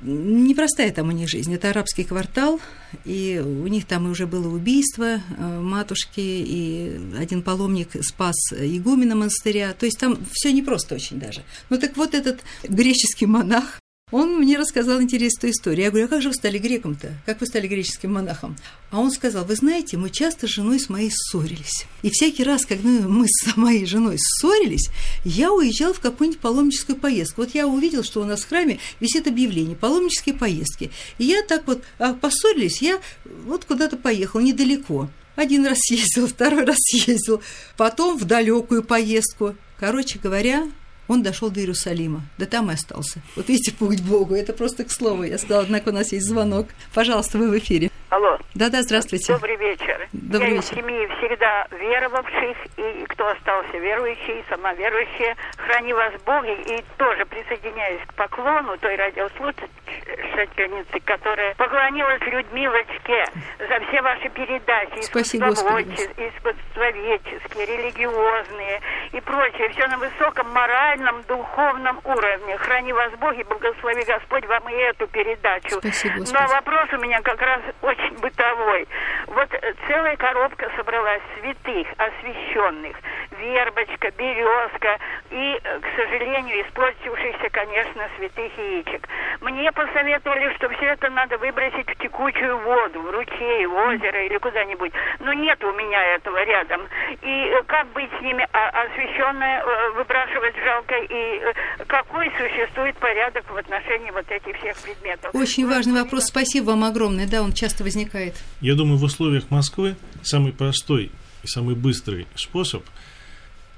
непростая 0.02 0.92
там 0.92 1.10
у 1.10 1.12
них 1.12 1.30
жизнь. 1.30 1.54
Это 1.54 1.70
арабский 1.70 2.04
квартал, 2.04 2.60
и 3.06 3.42
у 3.44 3.68
них 3.68 3.86
там 3.86 4.10
уже 4.10 4.28
было 4.28 4.48
убийство 4.48 5.22
э, 5.38 5.60
матушки, 5.60 6.20
и 6.20 7.00
один 7.18 7.42
паломник 7.42 7.90
спас 8.04 8.36
игумена 8.52 9.16
монастыря. 9.16 9.74
То 9.74 9.86
есть 9.86 10.00
там 10.00 10.18
все 10.32 10.52
непросто 10.52 10.96
очень 10.96 11.20
даже. 11.20 11.44
Ну 11.70 11.78
так 11.78 11.98
вот 11.98 12.14
этот 12.14 12.42
греческий 12.64 13.26
монах, 13.26 13.79
он 14.12 14.40
мне 14.40 14.58
рассказал 14.58 15.02
интересную 15.02 15.52
историю. 15.52 15.86
Я 15.86 15.90
говорю, 15.92 16.06
а 16.06 16.10
как 16.10 16.22
же 16.22 16.30
вы 16.30 16.34
стали 16.34 16.58
греком-то? 16.58 17.14
Как 17.26 17.40
вы 17.42 17.46
стали 17.46 17.68
греческим 17.68 18.14
монахом? 18.14 18.56
А 18.92 19.00
он 19.00 19.12
сказал, 19.12 19.46
вы 19.46 19.56
знаете, 19.56 19.98
мы 19.98 20.10
часто 20.10 20.48
с 20.48 20.50
женой 20.50 20.80
с 20.80 20.90
моей 20.90 21.12
ссорились. 21.12 21.86
И 22.02 22.10
всякий 22.10 22.44
раз, 22.44 22.66
когда 22.66 22.90
мы 22.90 23.28
с 23.28 23.56
моей 23.56 23.86
женой 23.86 24.18
ссорились, 24.18 24.90
я 25.24 25.52
уезжал 25.52 25.94
в 25.94 26.00
какую-нибудь 26.00 26.42
паломническую 26.42 26.98
поездку. 26.98 27.42
Вот 27.42 27.54
я 27.54 27.68
увидел, 27.68 28.04
что 28.04 28.22
у 28.22 28.26
нас 28.26 28.42
в 28.42 28.50
храме 28.50 28.80
висит 29.00 29.28
объявление 29.28 29.76
«Паломнические 29.76 30.36
поездки». 30.36 30.90
И 31.20 31.26
я 31.26 31.44
так 31.44 31.68
вот 31.68 31.84
а 32.00 32.14
поссорились, 32.14 32.82
я 32.82 33.00
вот 33.46 33.66
куда-то 33.66 33.96
поехал 33.96 34.40
недалеко. 34.40 35.10
Один 35.36 35.66
раз 35.66 35.78
съездил, 35.82 36.28
второй 36.28 36.66
раз 36.66 36.78
съездил, 36.80 37.42
потом 37.78 38.18
в 38.18 38.26
далекую 38.26 38.84
поездку. 38.84 39.56
Короче 39.80 40.20
говоря, 40.20 40.68
он 41.10 41.24
дошел 41.24 41.50
до 41.50 41.60
Иерусалима, 41.60 42.22
да 42.38 42.46
там 42.46 42.70
и 42.70 42.76
остался. 42.76 43.20
Вот 43.36 43.50
видите, 43.50 43.74
путь 43.74 44.02
Богу, 44.02 44.36
это 44.36 44.54
просто 44.54 44.86
к 44.86 44.92
слову. 44.92 45.24
Я 45.24 45.40
сказала, 45.40 45.64
однако 45.64 45.90
у 45.90 45.92
нас 45.92 46.14
есть 46.14 46.28
звонок. 46.28 46.68
Пожалуйста, 46.94 47.40
вы 47.40 47.50
в 47.50 47.58
эфире. 47.58 47.90
Алло. 48.10 48.38
Да-да, 48.56 48.82
здравствуйте. 48.82 49.34
Добрый 49.34 49.56
вечер. 49.58 50.08
Добрый 50.14 50.50
Я 50.50 50.56
вечер. 50.56 50.74
из 50.74 50.80
семьи 50.80 51.08
всегда 51.20 51.68
веровавших, 51.72 52.58
и 52.78 53.06
кто 53.10 53.28
остался 53.28 53.78
верующий, 53.78 54.44
сама 54.50 54.74
верующая. 54.74 55.36
Храни 55.58 55.94
вас 55.94 56.14
Бог, 56.26 56.44
и 56.46 56.84
тоже 56.98 57.26
присоединяюсь 57.26 58.02
к 58.08 58.14
поклону 58.16 58.78
той 58.80 58.96
радиослушательницы, 58.96 61.00
которая 61.06 61.54
поклонилась 61.56 62.22
Людмилочке 62.22 63.26
за 63.60 63.80
все 63.88 64.02
ваши 64.02 64.30
передачи. 64.30 65.04
Спасибо, 65.04 65.50
искусствоведческие, 65.50 67.66
религиозные 67.66 68.82
и 69.12 69.22
прочее. 69.22 69.70
Все 69.70 69.88
на 69.88 69.98
высоком 69.98 70.50
моральном, 70.54 71.24
духовном 71.24 72.00
уровне. 72.04 72.58
Храни 72.58 72.94
вас 72.94 73.12
Бог 73.20 73.34
и 73.34 73.44
благослови 73.44 74.04
Господь 74.04 74.46
вам 74.46 74.70
и 74.70 74.74
эту 74.74 75.08
передачу. 75.08 75.80
Спасибо, 75.80 76.16
Но 76.32 76.48
вопрос 76.48 76.88
у 76.94 76.98
меня 76.98 77.22
как 77.22 77.42
раз 77.42 77.62
очень 77.82 78.18
бытовой. 78.18 78.88
Вот 79.28 79.54
э, 79.54 79.74
целая 79.88 80.16
коробка 80.18 80.70
собралась 80.76 81.22
святых, 81.40 81.88
освященных. 81.98 82.98
Вербочка, 83.32 84.12
березка 84.12 85.00
и, 85.32 85.60
э, 85.64 85.80
к 85.80 85.88
сожалению, 85.96 86.62
испортившихся, 86.68 87.50
конечно, 87.52 88.10
святых 88.18 88.58
яичек. 88.58 89.08
Мне 89.42 89.72
посоветовали, 89.72 90.54
что 90.56 90.70
все 90.70 90.88
это 90.88 91.10
надо 91.10 91.38
выбросить 91.38 91.90
в 91.90 91.96
текучую 91.98 92.58
воду, 92.60 93.02
в 93.02 93.12
ручей, 93.12 93.66
в 93.66 93.76
озеро 93.76 94.26
или 94.26 94.38
куда-нибудь. 94.38 94.92
Но 95.20 95.34
нет 95.34 95.64
у 95.64 95.72
меня 95.74 96.04
этого 96.16 96.44
рядом. 96.44 96.82
И 97.22 97.54
э, 97.54 97.64
как 97.64 97.88
быть 97.88 98.10
с 98.18 98.22
ними? 98.22 98.48
А 98.52 98.70
освященное 99.00 99.64
выбрасывать 99.96 100.56
жалко? 100.64 100.96
И 101.10 101.86
какой 101.88 102.30
существует 102.38 102.98
порядок 102.98 103.50
в 103.50 103.56
отношении 103.56 104.12
вот 104.12 104.30
этих 104.30 104.58
всех 104.60 104.78
предметов? 104.78 105.34
Очень 105.34 105.68
важный 105.68 106.02
вопрос. 106.02 106.26
Спасибо 106.26 106.68
вам 106.72 106.84
огромное. 106.84 107.28
Да, 107.28 107.42
он 107.42 107.54
часто 107.54 107.84
возникает? 107.84 108.36
Я 108.62 108.76
думаю, 108.76 108.98
в 108.98 109.04
условиях 109.04 109.50
Москвы 109.50 109.96
самый 110.24 110.54
простой 110.54 111.12
и 111.44 111.48
самый 111.48 111.76
быстрый 111.76 112.28
способ 112.36 112.84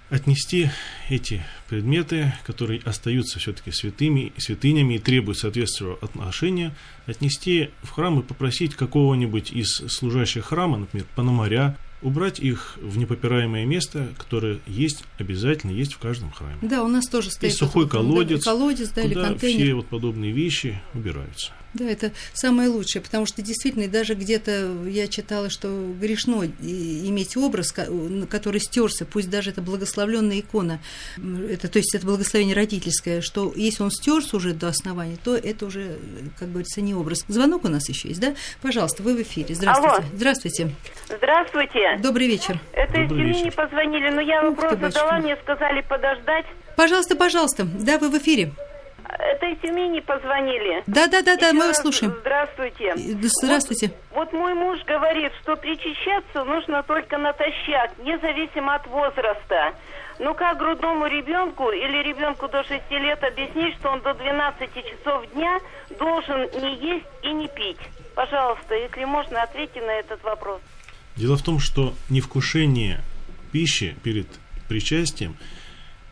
отнести 0.09 0.69
эти 1.09 1.41
предметы, 1.69 2.33
которые 2.43 2.81
остаются 2.83 3.39
все-таки 3.39 3.71
святыми, 3.71 4.33
святынями 4.37 4.95
и 4.95 4.99
требуют 4.99 5.37
соответствующего 5.37 5.97
отношения, 6.01 6.75
отнести 7.05 7.69
в 7.81 7.91
храм 7.91 8.19
и 8.19 8.23
попросить 8.23 8.75
какого-нибудь 8.75 9.53
из 9.53 9.69
служащих 9.87 10.47
храма, 10.47 10.79
например, 10.79 11.05
пономаря, 11.15 11.77
убрать 12.01 12.39
их 12.39 12.77
в 12.81 12.97
непопираемое 12.97 13.65
место, 13.65 14.07
которое 14.17 14.59
есть, 14.67 15.03
обязательно 15.17 15.71
есть 15.71 15.93
в 15.93 15.99
каждом 15.99 16.31
храме. 16.31 16.57
Да, 16.61 16.83
у 16.83 16.87
нас 16.87 17.07
тоже 17.07 17.31
стоит... 17.31 17.53
И 17.53 17.55
сухой 17.55 17.87
колодец, 17.87 18.43
колодец 18.43 18.89
да, 18.89 19.03
куда 19.03 19.13
или 19.13 19.13
контейнер. 19.13 19.63
все 19.63 19.73
вот 19.73 19.87
подобные 19.87 20.31
вещи 20.31 20.81
убираются. 20.93 21.51
Да, 21.73 21.85
это 21.85 22.11
самое 22.33 22.67
лучшее, 22.67 23.01
потому 23.01 23.25
что 23.25 23.41
действительно 23.41 23.87
даже 23.87 24.13
где-то 24.13 24.85
я 24.87 25.07
читала, 25.07 25.49
что 25.49 25.67
грешно 25.99 26.45
иметь 26.61 27.37
образ, 27.37 27.71
который 28.29 28.59
стерся, 28.59 29.05
пусть 29.05 29.29
даже 29.29 29.51
это 29.51 29.61
благословленная 29.61 30.39
икона, 30.41 30.81
это, 31.49 31.69
то 31.69 31.79
есть 31.79 31.95
это 31.95 32.05
благословение 32.05 32.55
родительское, 32.55 33.21
что 33.21 33.53
если 33.55 33.83
он 33.83 33.91
стерся 33.91 34.35
уже 34.35 34.53
до 34.53 34.67
основания, 34.67 35.17
то 35.23 35.35
это 35.35 35.65
уже, 35.65 35.97
как 36.37 36.49
говорится, 36.49 36.81
не 36.81 36.93
образ. 36.93 37.23
Звонок 37.27 37.63
у 37.65 37.69
нас 37.69 37.87
еще 37.87 38.09
есть, 38.09 38.19
да? 38.19 38.35
Пожалуйста, 38.61 39.01
вы 39.03 39.15
в 39.15 39.21
эфире. 39.21 39.55
Здравствуйте. 39.55 39.95
Алло. 39.95 40.05
Здравствуйте. 40.13 40.71
Здравствуйте. 41.07 41.97
Добрый 41.99 42.27
вечер. 42.27 42.59
Это 42.73 42.93
Добрый 42.93 43.05
из 43.05 43.09
Тюмени 43.09 43.43
вечер. 43.45 43.55
позвонили, 43.55 44.09
но 44.09 44.21
я 44.21 44.43
Ух 44.47 44.57
вопрос 44.57 44.79
задала, 44.93 45.19
мне 45.19 45.37
сказали 45.37 45.81
подождать. 45.87 46.45
Пожалуйста, 46.75 47.15
пожалуйста. 47.15 47.65
Да, 47.79 47.97
вы 47.97 48.09
в 48.09 48.17
эфире. 48.17 48.51
Из 49.51 49.57
Тюмени 49.57 49.99
позвонили. 49.99 50.81
Да, 50.87 51.07
да, 51.07 51.21
да, 51.21 51.35
да, 51.35 51.47
Еще 51.47 51.57
мы 51.57 51.67
вас 51.67 51.81
слушаем. 51.81 52.15
Здравствуйте. 52.21 52.93
Здравствуйте. 52.95 53.91
Вот, 54.11 54.31
вот 54.31 54.33
мой 54.33 54.53
муж 54.53 54.79
говорит, 54.85 55.33
что 55.41 55.57
причащаться 55.57 56.45
нужно 56.45 56.83
только 56.83 57.17
натощак, 57.17 57.91
независимо 57.99 58.75
от 58.75 58.87
возраста. 58.87 59.73
Ну 60.19 60.33
как 60.35 60.57
грудному 60.57 61.07
ребенку 61.07 61.69
или 61.69 62.01
ребенку 62.01 62.47
до 62.47 62.63
6 62.63 62.89
лет 62.91 63.21
объяснить, 63.23 63.75
что 63.79 63.89
он 63.89 63.99
до 64.01 64.13
12 64.13 64.69
часов 64.73 65.29
дня 65.33 65.59
должен 65.99 66.43
не 66.61 66.93
есть 66.93 67.05
и 67.23 67.33
не 67.33 67.49
пить? 67.49 67.79
Пожалуйста, 68.15 68.75
если 68.75 69.03
можно, 69.03 69.43
ответьте 69.43 69.81
на 69.81 69.91
этот 69.91 70.23
вопрос. 70.23 70.61
Дело 71.17 71.35
в 71.35 71.43
том, 71.43 71.59
что 71.59 71.93
невкушение 72.09 73.01
пищи 73.51 73.97
перед 74.01 74.27
причастием 74.69 75.35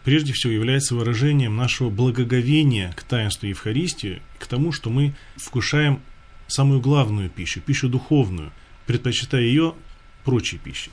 прежде 0.03 0.33
всего 0.33 0.53
является 0.53 0.95
выражением 0.95 1.55
нашего 1.55 1.89
благоговения 1.89 2.91
к 2.93 3.03
таинству 3.03 3.47
Евхаристии, 3.47 4.21
к 4.39 4.47
тому, 4.47 4.71
что 4.71 4.89
мы 4.89 5.13
вкушаем 5.35 6.01
самую 6.47 6.81
главную 6.81 7.29
пищу, 7.29 7.61
пищу 7.61 7.89
духовную, 7.89 8.51
предпочитая 8.85 9.41
ее 9.41 9.75
прочей 10.23 10.57
пище. 10.57 10.89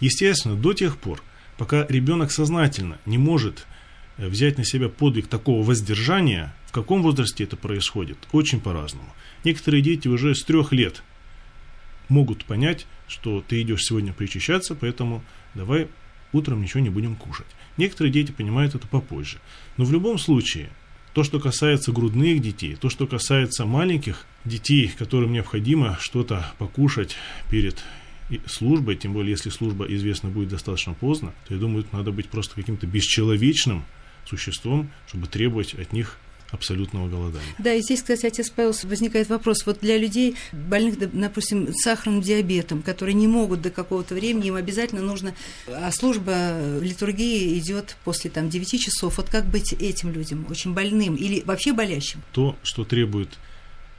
Естественно, 0.00 0.54
до 0.54 0.72
тех 0.72 0.98
пор, 0.98 1.22
пока 1.56 1.86
ребенок 1.88 2.30
сознательно 2.30 2.98
не 3.06 3.18
может 3.18 3.66
взять 4.16 4.58
на 4.58 4.64
себя 4.64 4.88
подвиг 4.88 5.28
такого 5.28 5.64
воздержания, 5.64 6.54
в 6.66 6.72
каком 6.72 7.02
возрасте 7.02 7.44
это 7.44 7.56
происходит, 7.56 8.18
очень 8.32 8.60
по-разному. 8.60 9.08
Некоторые 9.44 9.82
дети 9.82 10.08
уже 10.08 10.34
с 10.34 10.42
трех 10.42 10.72
лет 10.72 11.02
могут 12.08 12.44
понять, 12.44 12.86
что 13.06 13.42
ты 13.46 13.62
идешь 13.62 13.84
сегодня 13.84 14.12
причащаться, 14.12 14.74
поэтому 14.74 15.22
давай 15.54 15.88
утром 16.32 16.62
ничего 16.62 16.80
не 16.80 16.90
будем 16.90 17.16
кушать. 17.16 17.46
Некоторые 17.76 18.12
дети 18.12 18.32
понимают 18.32 18.74
это 18.74 18.86
попозже. 18.86 19.38
Но 19.76 19.84
в 19.84 19.92
любом 19.92 20.18
случае, 20.18 20.70
то, 21.14 21.24
что 21.24 21.40
касается 21.40 21.92
грудных 21.92 22.40
детей, 22.40 22.76
то, 22.76 22.90
что 22.90 23.06
касается 23.06 23.64
маленьких 23.64 24.26
детей, 24.44 24.92
которым 24.98 25.32
необходимо 25.32 25.96
что-то 26.00 26.52
покушать 26.58 27.16
перед 27.50 27.82
службой, 28.46 28.96
тем 28.96 29.12
более 29.14 29.32
если 29.32 29.50
служба 29.50 29.86
известна 29.86 30.28
будет 30.28 30.50
достаточно 30.50 30.94
поздно, 30.94 31.32
то 31.46 31.54
я 31.54 31.60
думаю, 31.60 31.84
надо 31.92 32.12
быть 32.12 32.28
просто 32.28 32.54
каким-то 32.54 32.86
бесчеловечным 32.86 33.84
существом, 34.26 34.90
чтобы 35.06 35.26
требовать 35.26 35.74
от 35.74 35.92
них 35.92 36.18
абсолютного 36.50 37.08
голодания. 37.08 37.54
Да, 37.58 37.74
и 37.74 37.82
здесь, 37.82 38.00
кстати, 38.00 38.26
отец 38.26 38.50
Павел, 38.50 38.74
возникает 38.84 39.28
вопрос. 39.28 39.66
Вот 39.66 39.80
для 39.80 39.98
людей, 39.98 40.36
больных, 40.52 40.98
допустим, 40.98 41.72
сахарным 41.74 42.22
диабетом, 42.22 42.82
которые 42.82 43.14
не 43.14 43.26
могут 43.26 43.60
до 43.62 43.70
какого-то 43.70 44.14
времени, 44.14 44.48
им 44.48 44.54
обязательно 44.54 45.02
нужно... 45.02 45.34
А 45.66 45.90
служба 45.92 46.78
литургии 46.80 47.58
идет 47.58 47.96
после 48.04 48.30
там, 48.30 48.48
9 48.48 48.80
часов. 48.80 49.18
Вот 49.18 49.28
как 49.28 49.46
быть 49.46 49.72
этим 49.72 50.12
людям, 50.12 50.46
очень 50.48 50.72
больным 50.72 51.16
или 51.16 51.42
вообще 51.44 51.72
болящим? 51.72 52.22
То, 52.32 52.56
что 52.62 52.84
требует 52.84 53.38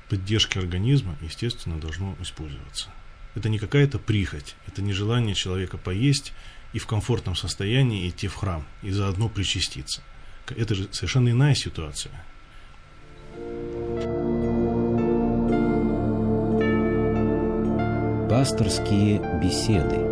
поддержки 0.10 0.58
организма, 0.58 1.16
естественно, 1.22 1.80
должно 1.80 2.16
использоваться. 2.22 2.90
Это 3.36 3.48
не 3.48 3.60
какая-то 3.60 4.00
прихоть, 4.00 4.56
это 4.68 4.82
не 4.82 4.92
желание 4.92 5.36
человека 5.36 5.78
поесть 5.78 6.34
и 6.74 6.80
в 6.80 6.88
комфортном 6.88 7.36
состоянии 7.36 8.10
идти 8.10 8.28
в 8.28 8.36
храм 8.36 8.66
и 8.82 8.90
заодно 8.90 9.30
причаститься. 9.30 10.02
Это 10.58 10.74
же 10.74 10.90
совершенно 10.92 11.30
иная 11.30 11.54
ситуация. 11.54 12.12
Пасторские 18.40 19.20
беседы. 19.42 20.09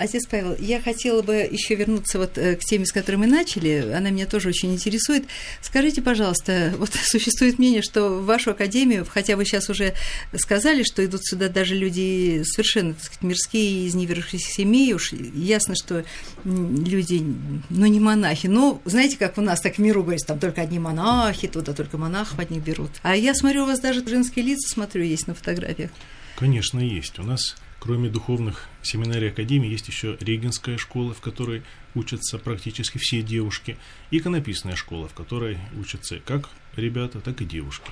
Отец 0.00 0.26
Павел, 0.26 0.56
я 0.58 0.80
хотела 0.80 1.20
бы 1.20 1.46
еще 1.50 1.74
вернуться 1.74 2.18
вот 2.18 2.38
э, 2.38 2.56
к 2.56 2.60
теме, 2.60 2.86
с 2.86 2.90
которой 2.90 3.16
мы 3.16 3.26
начали. 3.26 3.92
Она 3.94 4.08
меня 4.08 4.24
тоже 4.24 4.48
очень 4.48 4.72
интересует. 4.72 5.26
Скажите, 5.60 6.00
пожалуйста, 6.00 6.72
вот 6.78 6.94
существует 6.94 7.58
мнение, 7.58 7.82
что 7.82 8.08
в 8.08 8.24
вашу 8.24 8.52
академию, 8.52 9.06
хотя 9.06 9.36
вы 9.36 9.44
сейчас 9.44 9.68
уже 9.68 9.92
сказали, 10.34 10.84
что 10.84 11.04
идут 11.04 11.20
сюда 11.26 11.50
даже 11.50 11.74
люди 11.74 12.42
совершенно, 12.46 12.94
так 12.94 13.02
сказать, 13.02 13.22
мирские, 13.22 13.88
из 13.88 13.94
неверующих 13.94 14.40
семей, 14.40 14.94
уж 14.94 15.12
ясно, 15.12 15.74
что 15.74 16.02
люди, 16.44 17.22
ну, 17.68 17.84
не 17.84 18.00
монахи, 18.00 18.46
но 18.46 18.80
знаете, 18.86 19.18
как 19.18 19.36
у 19.36 19.42
нас 19.42 19.60
так 19.60 19.74
в 19.74 19.80
миру 19.80 20.02
говорится, 20.02 20.28
там 20.28 20.38
только 20.38 20.62
одни 20.62 20.78
монахи, 20.78 21.46
туда 21.46 21.74
только 21.74 21.98
монахов 21.98 22.38
одних 22.38 22.62
берут. 22.62 22.90
А 23.02 23.14
я 23.14 23.34
смотрю, 23.34 23.64
у 23.64 23.66
вас 23.66 23.80
даже 23.80 24.02
женские 24.08 24.46
лица, 24.46 24.66
смотрю, 24.72 25.02
есть 25.02 25.26
на 25.26 25.34
фотографиях. 25.34 25.90
Конечно, 26.38 26.80
есть. 26.80 27.18
У 27.18 27.22
нас 27.22 27.54
Кроме 27.80 28.10
духовных 28.10 28.68
семинарий 28.82 29.30
Академии, 29.30 29.70
есть 29.70 29.88
еще 29.88 30.16
Регенская 30.20 30.76
школа, 30.76 31.14
в 31.14 31.20
которой 31.20 31.62
учатся 31.94 32.38
практически 32.38 32.98
все 32.98 33.22
девушки, 33.22 33.78
и 34.10 34.18
иконописная 34.18 34.76
школа, 34.76 35.08
в 35.08 35.14
которой 35.14 35.58
учатся 35.78 36.20
как 36.20 36.50
ребята, 36.76 37.20
так 37.20 37.40
и 37.40 37.46
девушки. 37.46 37.90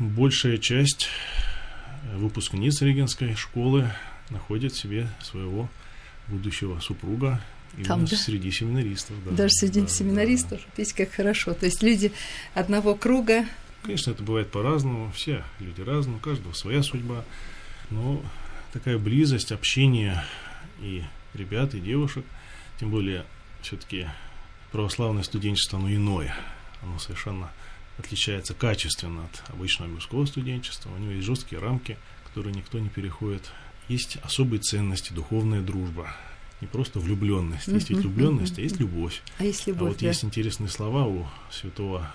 Большая 0.00 0.58
часть 0.58 1.08
выпускниц 2.14 2.82
Регенской 2.82 3.36
школы 3.36 3.90
находит 4.30 4.74
себе 4.74 5.08
своего 5.22 5.70
будущего 6.26 6.80
супруга 6.80 7.40
и 7.78 7.84
Там, 7.84 8.06
да? 8.06 8.16
среди 8.16 8.50
семинаристов. 8.50 9.16
Да, 9.24 9.30
Даже 9.30 9.52
среди 9.52 9.82
да, 9.82 9.86
семинаристов, 9.88 10.60
да. 10.60 10.72
видите, 10.76 11.04
как 11.04 11.14
хорошо. 11.14 11.54
То 11.54 11.66
есть 11.66 11.82
люди 11.82 12.12
одного 12.54 12.94
круга. 12.94 13.46
Конечно, 13.82 14.10
это 14.10 14.22
бывает 14.22 14.50
по-разному, 14.50 15.12
все 15.12 15.44
люди 15.60 15.80
разные, 15.80 16.16
у 16.16 16.20
каждого 16.20 16.52
своя 16.54 16.82
судьба. 16.82 17.24
Но 17.90 18.20
такая 18.76 18.98
близость, 18.98 19.52
общение 19.52 20.22
и 20.82 21.02
ребят, 21.32 21.74
и 21.74 21.80
девушек, 21.80 22.26
тем 22.78 22.90
более 22.90 23.24
все-таки 23.62 24.06
православное 24.70 25.22
студенчество, 25.22 25.78
оно 25.78 25.90
иное, 25.90 26.36
оно 26.82 26.98
совершенно 26.98 27.50
отличается 27.96 28.52
качественно 28.52 29.24
от 29.24 29.50
обычного 29.50 29.88
мирского 29.88 30.26
студенчества, 30.26 30.90
у 30.94 30.98
него 30.98 31.12
есть 31.12 31.26
жесткие 31.26 31.58
рамки, 31.58 31.96
которые 32.26 32.54
никто 32.54 32.78
не 32.78 32.90
переходит, 32.90 33.50
есть 33.88 34.18
особые 34.22 34.60
ценности, 34.60 35.14
духовная 35.14 35.62
дружба, 35.62 36.14
не 36.60 36.66
просто 36.66 37.00
влюбленность, 37.00 37.68
есть 37.68 37.88
ведь 37.88 38.00
влюбленность, 38.00 38.58
а 38.58 38.60
есть 38.60 38.78
любовь. 38.78 39.22
А 39.38 39.44
есть 39.44 39.66
любовь, 39.66 39.88
А 39.88 39.88
вот 39.92 39.98
да. 40.00 40.08
есть 40.08 40.22
интересные 40.22 40.68
слова 40.68 41.06
у 41.06 41.26
святого 41.50 42.10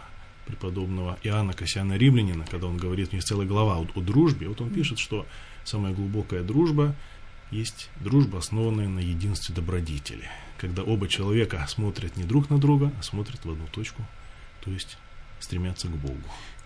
преподобного 0.45 1.17
Иоанна 1.23 1.53
Касьяна 1.53 1.97
Римлянина, 1.97 2.45
когда 2.51 2.67
он 2.67 2.77
говорит, 2.77 3.09
у 3.09 3.15
него 3.15 3.25
целая 3.25 3.47
глава 3.47 3.77
о, 3.79 3.87
о 3.95 4.01
дружбе, 4.01 4.47
вот 4.47 4.61
он 4.61 4.69
пишет, 4.69 4.99
что 4.99 5.25
самая 5.63 5.93
глубокая 5.93 6.43
дружба 6.43 6.95
есть 7.51 7.89
дружба, 7.99 8.39
основанная 8.39 8.87
на 8.87 8.99
единстве 8.99 9.53
добродетели, 9.53 10.29
когда 10.57 10.83
оба 10.83 11.07
человека 11.07 11.65
смотрят 11.67 12.15
не 12.15 12.23
друг 12.23 12.49
на 12.49 12.57
друга, 12.57 12.91
а 12.99 13.03
смотрят 13.03 13.43
в 13.43 13.51
одну 13.51 13.67
точку, 13.67 14.03
то 14.61 14.71
есть 14.71 14.97
стремятся 15.39 15.87
к 15.87 15.91
Богу. 15.91 16.17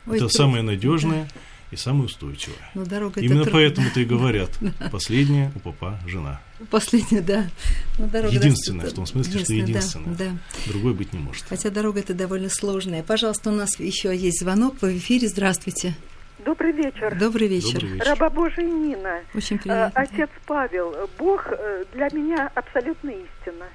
Ой, 0.07 0.17
это 0.17 0.29
самое 0.29 0.61
надежное 0.61 1.23
да. 1.23 1.39
и 1.71 1.75
самое 1.75 2.05
устойчивое. 2.05 2.57
Но 2.75 2.85
дорога 2.85 3.19
Именно 3.19 3.41
это 3.41 3.51
поэтому-то 3.51 3.99
и 3.99 4.05
говорят, 4.05 4.51
последняя 4.91 5.51
у 5.55 5.59
папа 5.59 5.99
жена. 6.05 6.39
Последняя, 6.69 7.21
да. 7.21 7.49
Но 7.97 8.07
дорога 8.07 8.33
единственная, 8.33 8.87
в 8.87 8.93
том 8.93 9.07
смысле, 9.07 9.43
что 9.43 9.53
единственная. 9.53 10.15
Да, 10.15 10.25
да. 10.25 10.37
Другой 10.67 10.93
быть 10.93 11.13
не 11.13 11.19
может. 11.19 11.45
Хотя 11.49 11.71
дорога 11.71 11.99
это 11.99 12.13
довольно 12.13 12.49
сложная. 12.49 13.01
Пожалуйста, 13.01 13.49
у 13.49 13.55
нас 13.55 13.79
еще 13.79 14.15
есть 14.15 14.39
звонок. 14.39 14.81
В 14.81 14.97
эфире. 14.97 15.27
Здравствуйте. 15.27 15.95
Добрый 16.39 16.73
вечер. 16.73 17.15
Добрый 17.15 17.47
вечер. 17.47 17.79
Добрый 17.79 17.91
вечер. 17.93 18.07
Раба 18.09 18.29
Божия 18.29 18.65
Нина. 18.65 19.21
Очень 19.33 19.57
приятно. 19.57 20.01
Отец 20.01 20.29
Павел, 20.45 21.09
Бог 21.17 21.47
э, 21.49 21.85
для 21.93 22.09
меня 22.11 22.51
абсолютная 22.53 23.15
истина, 23.15 23.67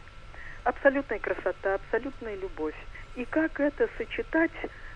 абсолютная 0.65 1.19
красота, 1.19 1.75
абсолютная 1.77 2.37
любовь. 2.37 2.75
И 3.17 3.25
как 3.25 3.61
это 3.61 3.89
сочетать 3.97 4.51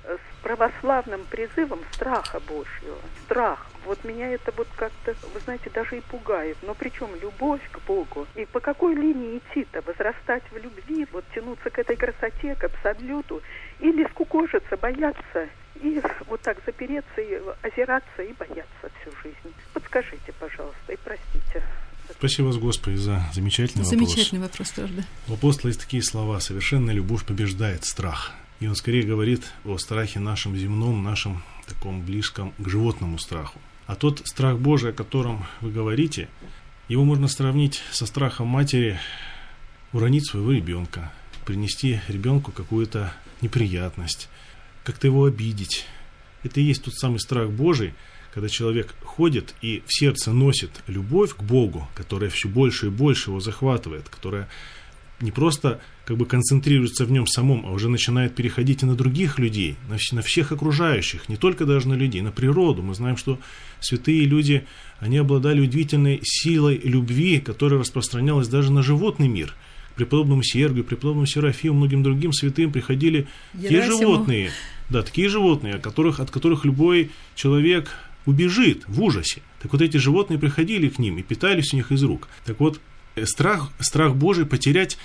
с 0.04 0.42
православным 0.42 1.24
призывом 1.30 1.80
страха 1.92 2.38
Божьего? 2.40 2.98
Страх. 3.24 3.66
Вот 3.86 4.04
меня 4.04 4.28
это 4.28 4.52
вот 4.56 4.68
как-то, 4.76 5.14
вы 5.32 5.40
знаете, 5.40 5.70
даже 5.70 5.96
и 5.96 6.00
пугает. 6.00 6.58
Но 6.62 6.74
причем 6.74 7.08
любовь 7.20 7.62
к 7.72 7.78
Богу. 7.86 8.26
И 8.34 8.44
по 8.44 8.60
какой 8.60 8.94
линии 8.94 9.38
идти-то? 9.38 9.80
Возрастать 9.86 10.42
в 10.50 10.56
любви, 10.58 11.06
вот 11.12 11.24
тянуться 11.34 11.70
к 11.70 11.78
этой 11.78 11.96
красоте, 11.96 12.54
к 12.56 12.64
абсолюту? 12.64 13.40
Или 13.80 14.06
скукожиться, 14.08 14.76
бояться 14.76 15.48
и 15.82 16.00
вот 16.26 16.40
так 16.42 16.58
запереться, 16.64 17.20
и 17.20 17.40
озираться 17.62 18.22
и 18.22 18.32
бояться 18.32 18.90
всю 19.00 19.10
жизнь. 19.22 19.54
Подскажите, 19.72 20.32
пожалуйста, 20.38 20.92
и 20.92 20.96
простите. 20.96 21.62
Спасибо 22.10 22.46
вас, 22.46 22.58
Господи, 22.58 22.96
за 22.96 23.24
замечательный, 23.32 23.84
замечательный 23.84 24.40
вопрос. 24.40 24.70
вопрос. 24.70 24.90
тоже, 24.90 24.92
да. 24.94 25.32
У 25.32 25.34
апостола 25.34 25.68
есть 25.68 25.80
такие 25.80 26.02
слова. 26.02 26.40
Совершенная 26.40 26.94
любовь 26.94 27.24
побеждает 27.24 27.84
страх. 27.84 28.32
И 28.60 28.66
он 28.66 28.76
скорее 28.76 29.02
говорит 29.02 29.42
о 29.64 29.78
страхе 29.78 30.20
нашем 30.20 30.56
земном, 30.56 31.02
нашем 31.02 31.42
таком 31.66 32.02
близком 32.02 32.52
к 32.58 32.68
животному 32.68 33.18
страху. 33.18 33.58
А 33.86 33.96
тот 33.96 34.22
страх 34.26 34.58
Божий, 34.58 34.90
о 34.90 34.94
котором 34.94 35.44
вы 35.60 35.70
говорите, 35.70 36.28
его 36.88 37.04
можно 37.04 37.28
сравнить 37.28 37.82
со 37.90 38.06
страхом 38.06 38.46
матери 38.46 38.98
уронить 39.92 40.26
своего 40.28 40.52
ребенка, 40.52 41.12
принести 41.44 42.00
ребенку 42.08 42.52
какую-то 42.52 43.12
неприятность, 43.40 44.28
как-то 44.84 45.06
его 45.06 45.24
обидеть. 45.24 45.86
Это 46.42 46.60
и 46.60 46.64
есть 46.64 46.84
тот 46.84 46.94
самый 46.94 47.18
страх 47.18 47.50
Божий, 47.50 47.94
когда 48.32 48.48
человек 48.48 48.94
ходит 49.02 49.54
и 49.62 49.82
в 49.86 49.94
сердце 49.94 50.32
носит 50.32 50.70
любовь 50.86 51.34
к 51.34 51.42
Богу, 51.42 51.88
которая 51.94 52.30
все 52.30 52.48
больше 52.48 52.86
и 52.86 52.90
больше 52.90 53.30
его 53.30 53.40
захватывает, 53.40 54.08
которая 54.08 54.48
не 55.20 55.30
просто 55.30 55.80
как 56.04 56.16
бы 56.16 56.26
концентрируется 56.26 57.04
в 57.04 57.12
нем 57.12 57.26
самом, 57.26 57.64
а 57.64 57.70
уже 57.70 57.88
начинает 57.88 58.34
переходить 58.34 58.82
и 58.82 58.86
на 58.86 58.94
других 58.94 59.38
людей, 59.38 59.76
на, 59.88 59.96
на 60.12 60.22
всех 60.22 60.52
окружающих, 60.52 61.28
не 61.28 61.36
только 61.36 61.64
даже 61.64 61.88
на 61.88 61.94
людей, 61.94 62.20
на 62.20 62.32
природу. 62.32 62.82
Мы 62.82 62.94
знаем, 62.94 63.16
что 63.16 63.38
святые 63.80 64.24
люди, 64.26 64.66
они 64.98 65.16
обладали 65.16 65.60
удивительной 65.60 66.20
силой 66.22 66.78
любви, 66.82 67.40
которая 67.40 67.80
распространялась 67.80 68.48
даже 68.48 68.72
на 68.72 68.82
животный 68.82 69.28
мир. 69.28 69.54
Преподобному 69.96 70.42
Сергию, 70.42 70.84
преподобному 70.84 71.26
Серафиму, 71.26 71.78
многим 71.78 72.02
другим 72.02 72.32
святым 72.32 72.72
приходили 72.72 73.28
Герасиму. 73.54 73.68
те 73.68 73.86
животные, 73.86 74.50
да, 74.90 75.02
такие 75.02 75.28
животные, 75.28 75.74
от 75.74 75.82
которых, 75.82 76.20
от 76.20 76.30
которых 76.30 76.64
любой 76.64 77.10
человек 77.34 77.90
убежит 78.26 78.84
в 78.88 79.02
ужасе. 79.02 79.42
Так 79.62 79.72
вот 79.72 79.82
эти 79.82 79.96
животные 79.96 80.38
приходили 80.38 80.88
к 80.88 80.98
ним 80.98 81.18
и 81.18 81.22
питались 81.22 81.72
у 81.72 81.76
них 81.76 81.92
из 81.92 82.02
рук. 82.02 82.28
Так 82.44 82.60
вот, 82.60 82.80
страх, 83.24 83.70
страх 83.78 84.14
Божий 84.16 84.46
потерять 84.46 84.98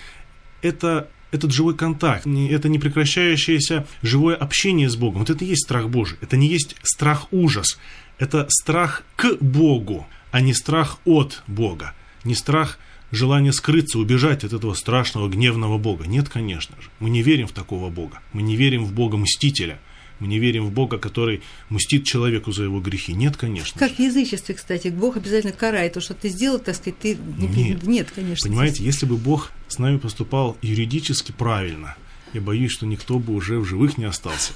это 0.62 1.08
этот 1.32 1.52
живой 1.52 1.76
контакт, 1.76 2.26
это 2.26 2.70
непрекращающееся 2.70 3.86
живое 4.02 4.36
общение 4.36 4.90
с 4.90 4.96
Богом. 4.96 5.20
Вот 5.20 5.30
это 5.30 5.46
и 5.46 5.50
есть 5.50 5.66
страх 5.66 5.88
Божий. 5.88 6.18
Это 6.22 6.38
не 6.38 6.48
есть 6.48 6.76
страх-ужас. 6.82 7.80
Это 8.18 8.48
страх 8.50 9.04
к 9.16 9.38
Богу. 9.40 10.08
а 10.32 10.42
не 10.42 10.54
страх 10.54 11.00
от 11.06 11.44
Бога, 11.48 11.94
не 12.24 12.36
страх 12.36 12.78
желание 13.12 13.54
скрыться, 13.54 14.00
убежать 14.00 14.44
от 14.44 14.54
этого 14.54 14.74
страшного 14.74 15.30
гневного 15.30 15.78
Бога. 15.78 16.06
Нет, 16.08 16.30
конечно 16.30 16.76
же. 16.82 16.90
Мы 17.00 17.10
не 17.10 17.22
верим 17.22 17.48
в 17.48 17.52
такого 17.52 17.90
Бога. 17.90 18.20
Мы 18.34 18.42
не 18.42 18.56
верим 18.56 18.86
в 18.86 18.94
Бога 18.94 19.18
Мстителя. 19.18 19.80
Мы 20.20 20.28
не 20.28 20.38
верим 20.38 20.66
в 20.66 20.72
Бога, 20.72 20.98
который 20.98 21.42
мстит 21.70 22.04
человеку 22.04 22.52
за 22.52 22.64
его 22.64 22.82
грехи. 22.82 23.14
Нет, 23.14 23.38
конечно. 23.38 23.80
Как 23.80 23.92
же. 23.92 23.96
в 23.96 24.00
язычестве, 24.00 24.54
кстати, 24.54 24.90
Бог 24.90 25.16
обязательно 25.16 25.54
карает 25.54 25.94
то, 25.94 26.02
что 26.02 26.14
ты 26.14 26.28
сделал, 26.28 26.60
так 26.60 26.76
сказать, 26.76 27.00
ты 27.00 27.18
нет, 27.38 27.84
нет 27.84 28.12
конечно. 28.14 28.50
Понимаете, 28.50 28.84
если 28.84 29.06
бы 29.06 29.16
Бог 29.16 29.52
с 29.70 29.80
нами 29.80 29.98
поступал 29.98 30.58
юридически 30.62 31.32
правильно, 31.32 31.96
я 32.34 32.42
боюсь, 32.42 32.72
что 32.72 32.86
никто 32.86 33.18
бы 33.18 33.34
уже 33.34 33.60
в 33.60 33.66
живых 33.66 33.98
не 33.98 34.06
остался. 34.06 34.52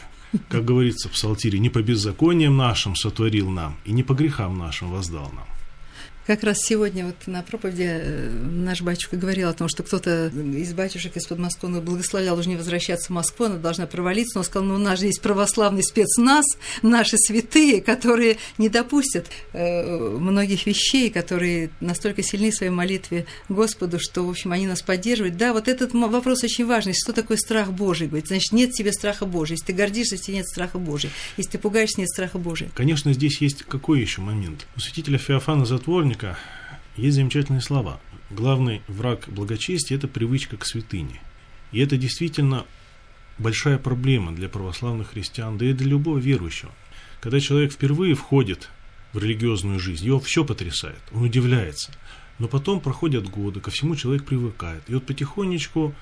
Как 0.49 0.65
говорится 0.65 1.09
в 1.09 1.13
Псалтире, 1.13 1.59
не 1.59 1.69
по 1.69 1.81
беззакониям 1.81 2.57
нашим 2.57 2.95
сотворил 2.95 3.49
нам, 3.49 3.77
и 3.85 3.91
не 3.91 4.03
по 4.03 4.13
грехам 4.13 4.57
нашим 4.57 4.91
воздал 4.91 5.31
нам. 5.33 5.45
Как 6.25 6.43
раз 6.43 6.59
сегодня 6.61 7.05
вот 7.05 7.15
на 7.27 7.43
проповеди 7.43 7.85
э, 7.85 8.29
наш 8.29 8.81
батюшка 8.81 9.17
говорил 9.17 9.49
о 9.49 9.53
том, 9.53 9.67
что 9.67 9.83
кто-то 9.83 10.27
из 10.27 10.73
батюшек 10.73 11.17
из 11.17 11.27
Подмосковной 11.27 11.81
благословлял 11.81 12.39
уже 12.39 12.47
не 12.47 12.55
возвращаться 12.55 13.07
в 13.07 13.09
Москву, 13.09 13.47
она 13.47 13.57
должна 13.57 13.87
провалиться, 13.87 14.37
но 14.37 14.39
он 14.39 14.45
сказал, 14.45 14.67
ну 14.69 14.75
у 14.75 14.77
нас 14.77 14.99
же 14.99 15.07
есть 15.07 15.21
православный 15.21 15.83
спецназ, 15.83 16.45
наши 16.81 17.17
святые, 17.17 17.81
которые 17.81 18.37
не 18.57 18.69
допустят 18.69 19.27
э, 19.51 19.83
многих 19.83 20.65
вещей, 20.65 21.09
которые 21.09 21.71
настолько 21.81 22.23
сильны 22.23 22.51
в 22.51 22.55
своей 22.55 22.71
молитве 22.71 23.25
Господу, 23.49 23.97
что, 23.99 24.25
в 24.25 24.29
общем, 24.29 24.53
они 24.53 24.65
нас 24.65 24.81
поддерживают. 24.81 25.35
Да, 25.35 25.51
вот 25.51 25.67
этот 25.67 25.93
вопрос 25.93 26.41
очень 26.45 26.65
важный, 26.65 26.93
что 26.93 27.11
такое 27.11 27.35
страх 27.35 27.73
Божий, 27.73 28.07
говорит, 28.07 28.27
значит, 28.27 28.53
нет 28.53 28.71
тебе 28.71 28.93
страха 28.93 29.25
Божий, 29.25 29.55
если 29.55 29.65
ты 29.65 29.73
гордишься, 29.73 30.15
тебе 30.15 30.37
нет 30.37 30.47
страха 30.47 30.77
Божий, 30.77 31.09
если 31.35 31.51
ты 31.51 31.57
пугаешься, 31.57 31.99
нет 31.99 32.09
страха 32.09 32.37
Божий. 32.37 32.69
Конечно, 32.73 33.11
здесь 33.11 33.41
есть 33.41 33.63
какой 33.63 33.99
еще 33.99 34.21
момент? 34.21 34.65
У 34.77 34.79
святителя 34.79 35.17
Феофана 35.17 35.65
Затворника 35.65 36.12
Школьника 36.13 36.37
есть 36.95 37.15
замечательные 37.15 37.61
слова. 37.61 37.99
Главный 38.29 38.83
враг 38.87 39.25
благочестия– 39.27 39.97
это 39.97 40.07
привычка 40.07 40.57
к 40.57 40.65
святыне. 40.65 41.19
И 41.71 41.79
это 41.79 41.97
действительно 41.97 42.65
большая 43.39 43.79
проблема 43.79 44.31
для 44.31 44.47
православных 44.47 45.09
христиан, 45.09 45.57
да 45.57 45.65
и 45.65 45.73
для 45.73 45.87
любого 45.87 46.19
верующего. 46.19 46.71
Когда 47.19 47.39
человек 47.39 47.73
впервые 47.73 48.13
входит 48.13 48.69
в 49.11 49.17
религиозную 49.17 49.79
жизнь, 49.79 50.05
его 50.05 50.19
все 50.19 50.45
потрясает, 50.45 50.99
он 51.11 51.23
удивляется. 51.23 51.91
Но 52.37 52.47
потом 52.47 52.79
проходят 52.79 53.27
годы, 53.27 53.59
ко 53.59 53.71
всему 53.71 53.95
человек 53.95 54.23
привыкает. 54.23 54.83
И 54.87 54.93
вот 54.93 55.07
потихонечку 55.07 55.95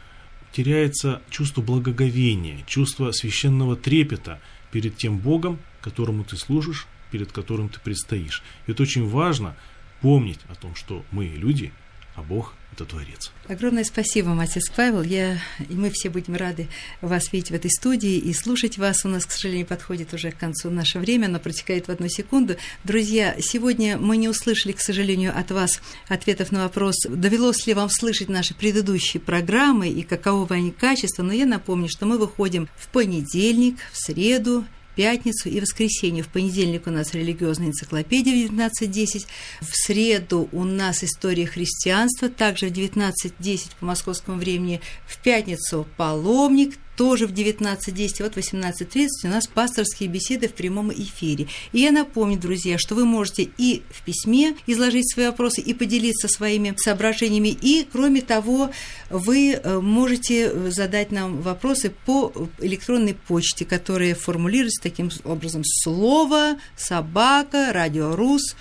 теряется 0.51 1.21
чувство 1.29 1.61
благоговения, 1.61 2.65
чувство 2.67 3.11
священного 3.11 3.77
трепета 3.77 4.41
перед 4.71 4.97
тем 4.97 5.19
Богом, 5.19 5.57
которому 5.79 6.25
ты 6.25 6.35
служишь, 6.35 6.87
перед 7.11 7.31
которым 7.31 7.69
ты 7.69 7.79
предстоишь. 7.79 8.43
И 8.67 8.71
это 8.71 8.83
очень 8.83 9.07
важно– 9.07 9.55
помнить 10.01 10.39
о 10.49 10.55
том, 10.55 10.75
что 10.75 11.03
мы 11.11 11.25
люди, 11.25 11.71
а 12.15 12.23
Бог– 12.23 12.55
это 12.73 12.85
Творец. 12.85 13.31
Огромное 13.47 13.83
спасибо, 13.83 14.39
отец 14.41 14.69
Павел. 14.69 15.01
Я, 15.01 15.37
и 15.59 15.73
мы 15.73 15.89
все 15.91 16.09
будем 16.09 16.35
рады 16.35 16.67
вас 17.01 17.31
видеть 17.31 17.51
в 17.51 17.53
этой 17.53 17.71
студии 17.71 18.17
и 18.17 18.33
слушать 18.33 18.77
вас. 18.77 19.05
У 19.05 19.09
нас, 19.09 19.25
к 19.25 19.31
сожалению, 19.31 19.65
подходит 19.65 20.13
уже 20.13 20.31
к 20.31 20.37
концу 20.37 20.69
наше 20.69 20.99
время, 20.99 21.27
оно 21.27 21.39
протекает 21.39 21.87
в 21.87 21.91
одну 21.91 22.09
секунду. 22.09 22.57
Друзья, 22.83 23.35
сегодня 23.39 23.97
мы 23.97 24.17
не 24.17 24.27
услышали, 24.27 24.73
к 24.73 24.81
сожалению, 24.81 25.37
от 25.37 25.51
вас 25.51 25.81
ответов 26.07 26.51
на 26.51 26.63
вопрос, 26.63 26.95
довелось 27.07 27.65
ли 27.67 27.73
вам 27.73 27.89
слышать 27.89 28.29
наши 28.29 28.53
предыдущие 28.53 29.21
программы 29.21 29.89
и 29.89 30.03
каково 30.03 30.55
они 30.55 30.71
качество, 30.71 31.23
но 31.23 31.33
я 31.33 31.45
напомню, 31.45 31.87
что 31.89 32.05
мы 32.05 32.17
выходим 32.17 32.67
в 32.75 32.87
понедельник, 32.89 33.77
в 33.91 33.97
среду, 33.97 34.65
пятницу 34.95 35.49
и 35.49 35.59
воскресенье. 35.59 36.23
В 36.23 36.29
понедельник 36.29 36.87
у 36.87 36.91
нас 36.91 37.13
религиозная 37.13 37.67
энциклопедия 37.67 38.47
в 38.47 38.51
19.10. 38.51 39.27
В 39.61 39.75
среду 39.75 40.49
у 40.51 40.63
нас 40.63 41.03
история 41.03 41.45
христианства, 41.45 42.29
также 42.29 42.67
в 42.67 42.71
19.10 42.71 43.71
по 43.79 43.85
московскому 43.85 44.37
времени. 44.37 44.81
В 45.07 45.21
пятницу 45.21 45.87
паломник, 45.97 46.77
тоже 47.01 47.25
в 47.25 47.33
19.10, 47.33 48.21
вот 48.21 48.37
18.30 48.37 49.07
у 49.23 49.27
нас 49.29 49.47
пасторские 49.47 50.07
беседы 50.07 50.47
в 50.47 50.53
прямом 50.53 50.93
эфире. 50.93 51.47
И 51.71 51.79
я 51.79 51.91
напомню, 51.91 52.37
друзья, 52.39 52.77
что 52.77 52.93
вы 52.93 53.05
можете 53.05 53.49
и 53.57 53.81
в 53.89 54.03
письме 54.03 54.55
изложить 54.67 55.11
свои 55.11 55.25
вопросы, 55.25 55.61
и 55.61 55.73
поделиться 55.73 56.27
своими 56.27 56.75
соображениями, 56.77 57.57
и, 57.59 57.87
кроме 57.91 58.21
того, 58.21 58.69
вы 59.09 59.53
э, 59.53 59.79
можете 59.79 60.69
задать 60.69 61.11
нам 61.11 61.41
вопросы 61.41 61.91
по 62.05 62.31
электронной 62.59 63.15
почте, 63.15 63.65
которая 63.65 64.13
формулируется 64.13 64.83
таким 64.83 65.09
образом 65.23 65.63
«слово 65.65 66.57
собака 66.77 67.73
радиорус 67.73 68.55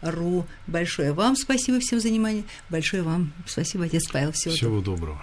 ру. 0.00 0.46
Большое 0.66 1.12
вам 1.12 1.36
спасибо 1.36 1.78
всем 1.80 2.00
за 2.00 2.08
внимание. 2.08 2.44
Большое 2.70 3.02
вам 3.02 3.34
спасибо, 3.46 3.84
отец 3.84 4.08
Павел. 4.10 4.32
Всего, 4.32 4.54
Всего 4.54 4.80
доброго. 4.80 5.22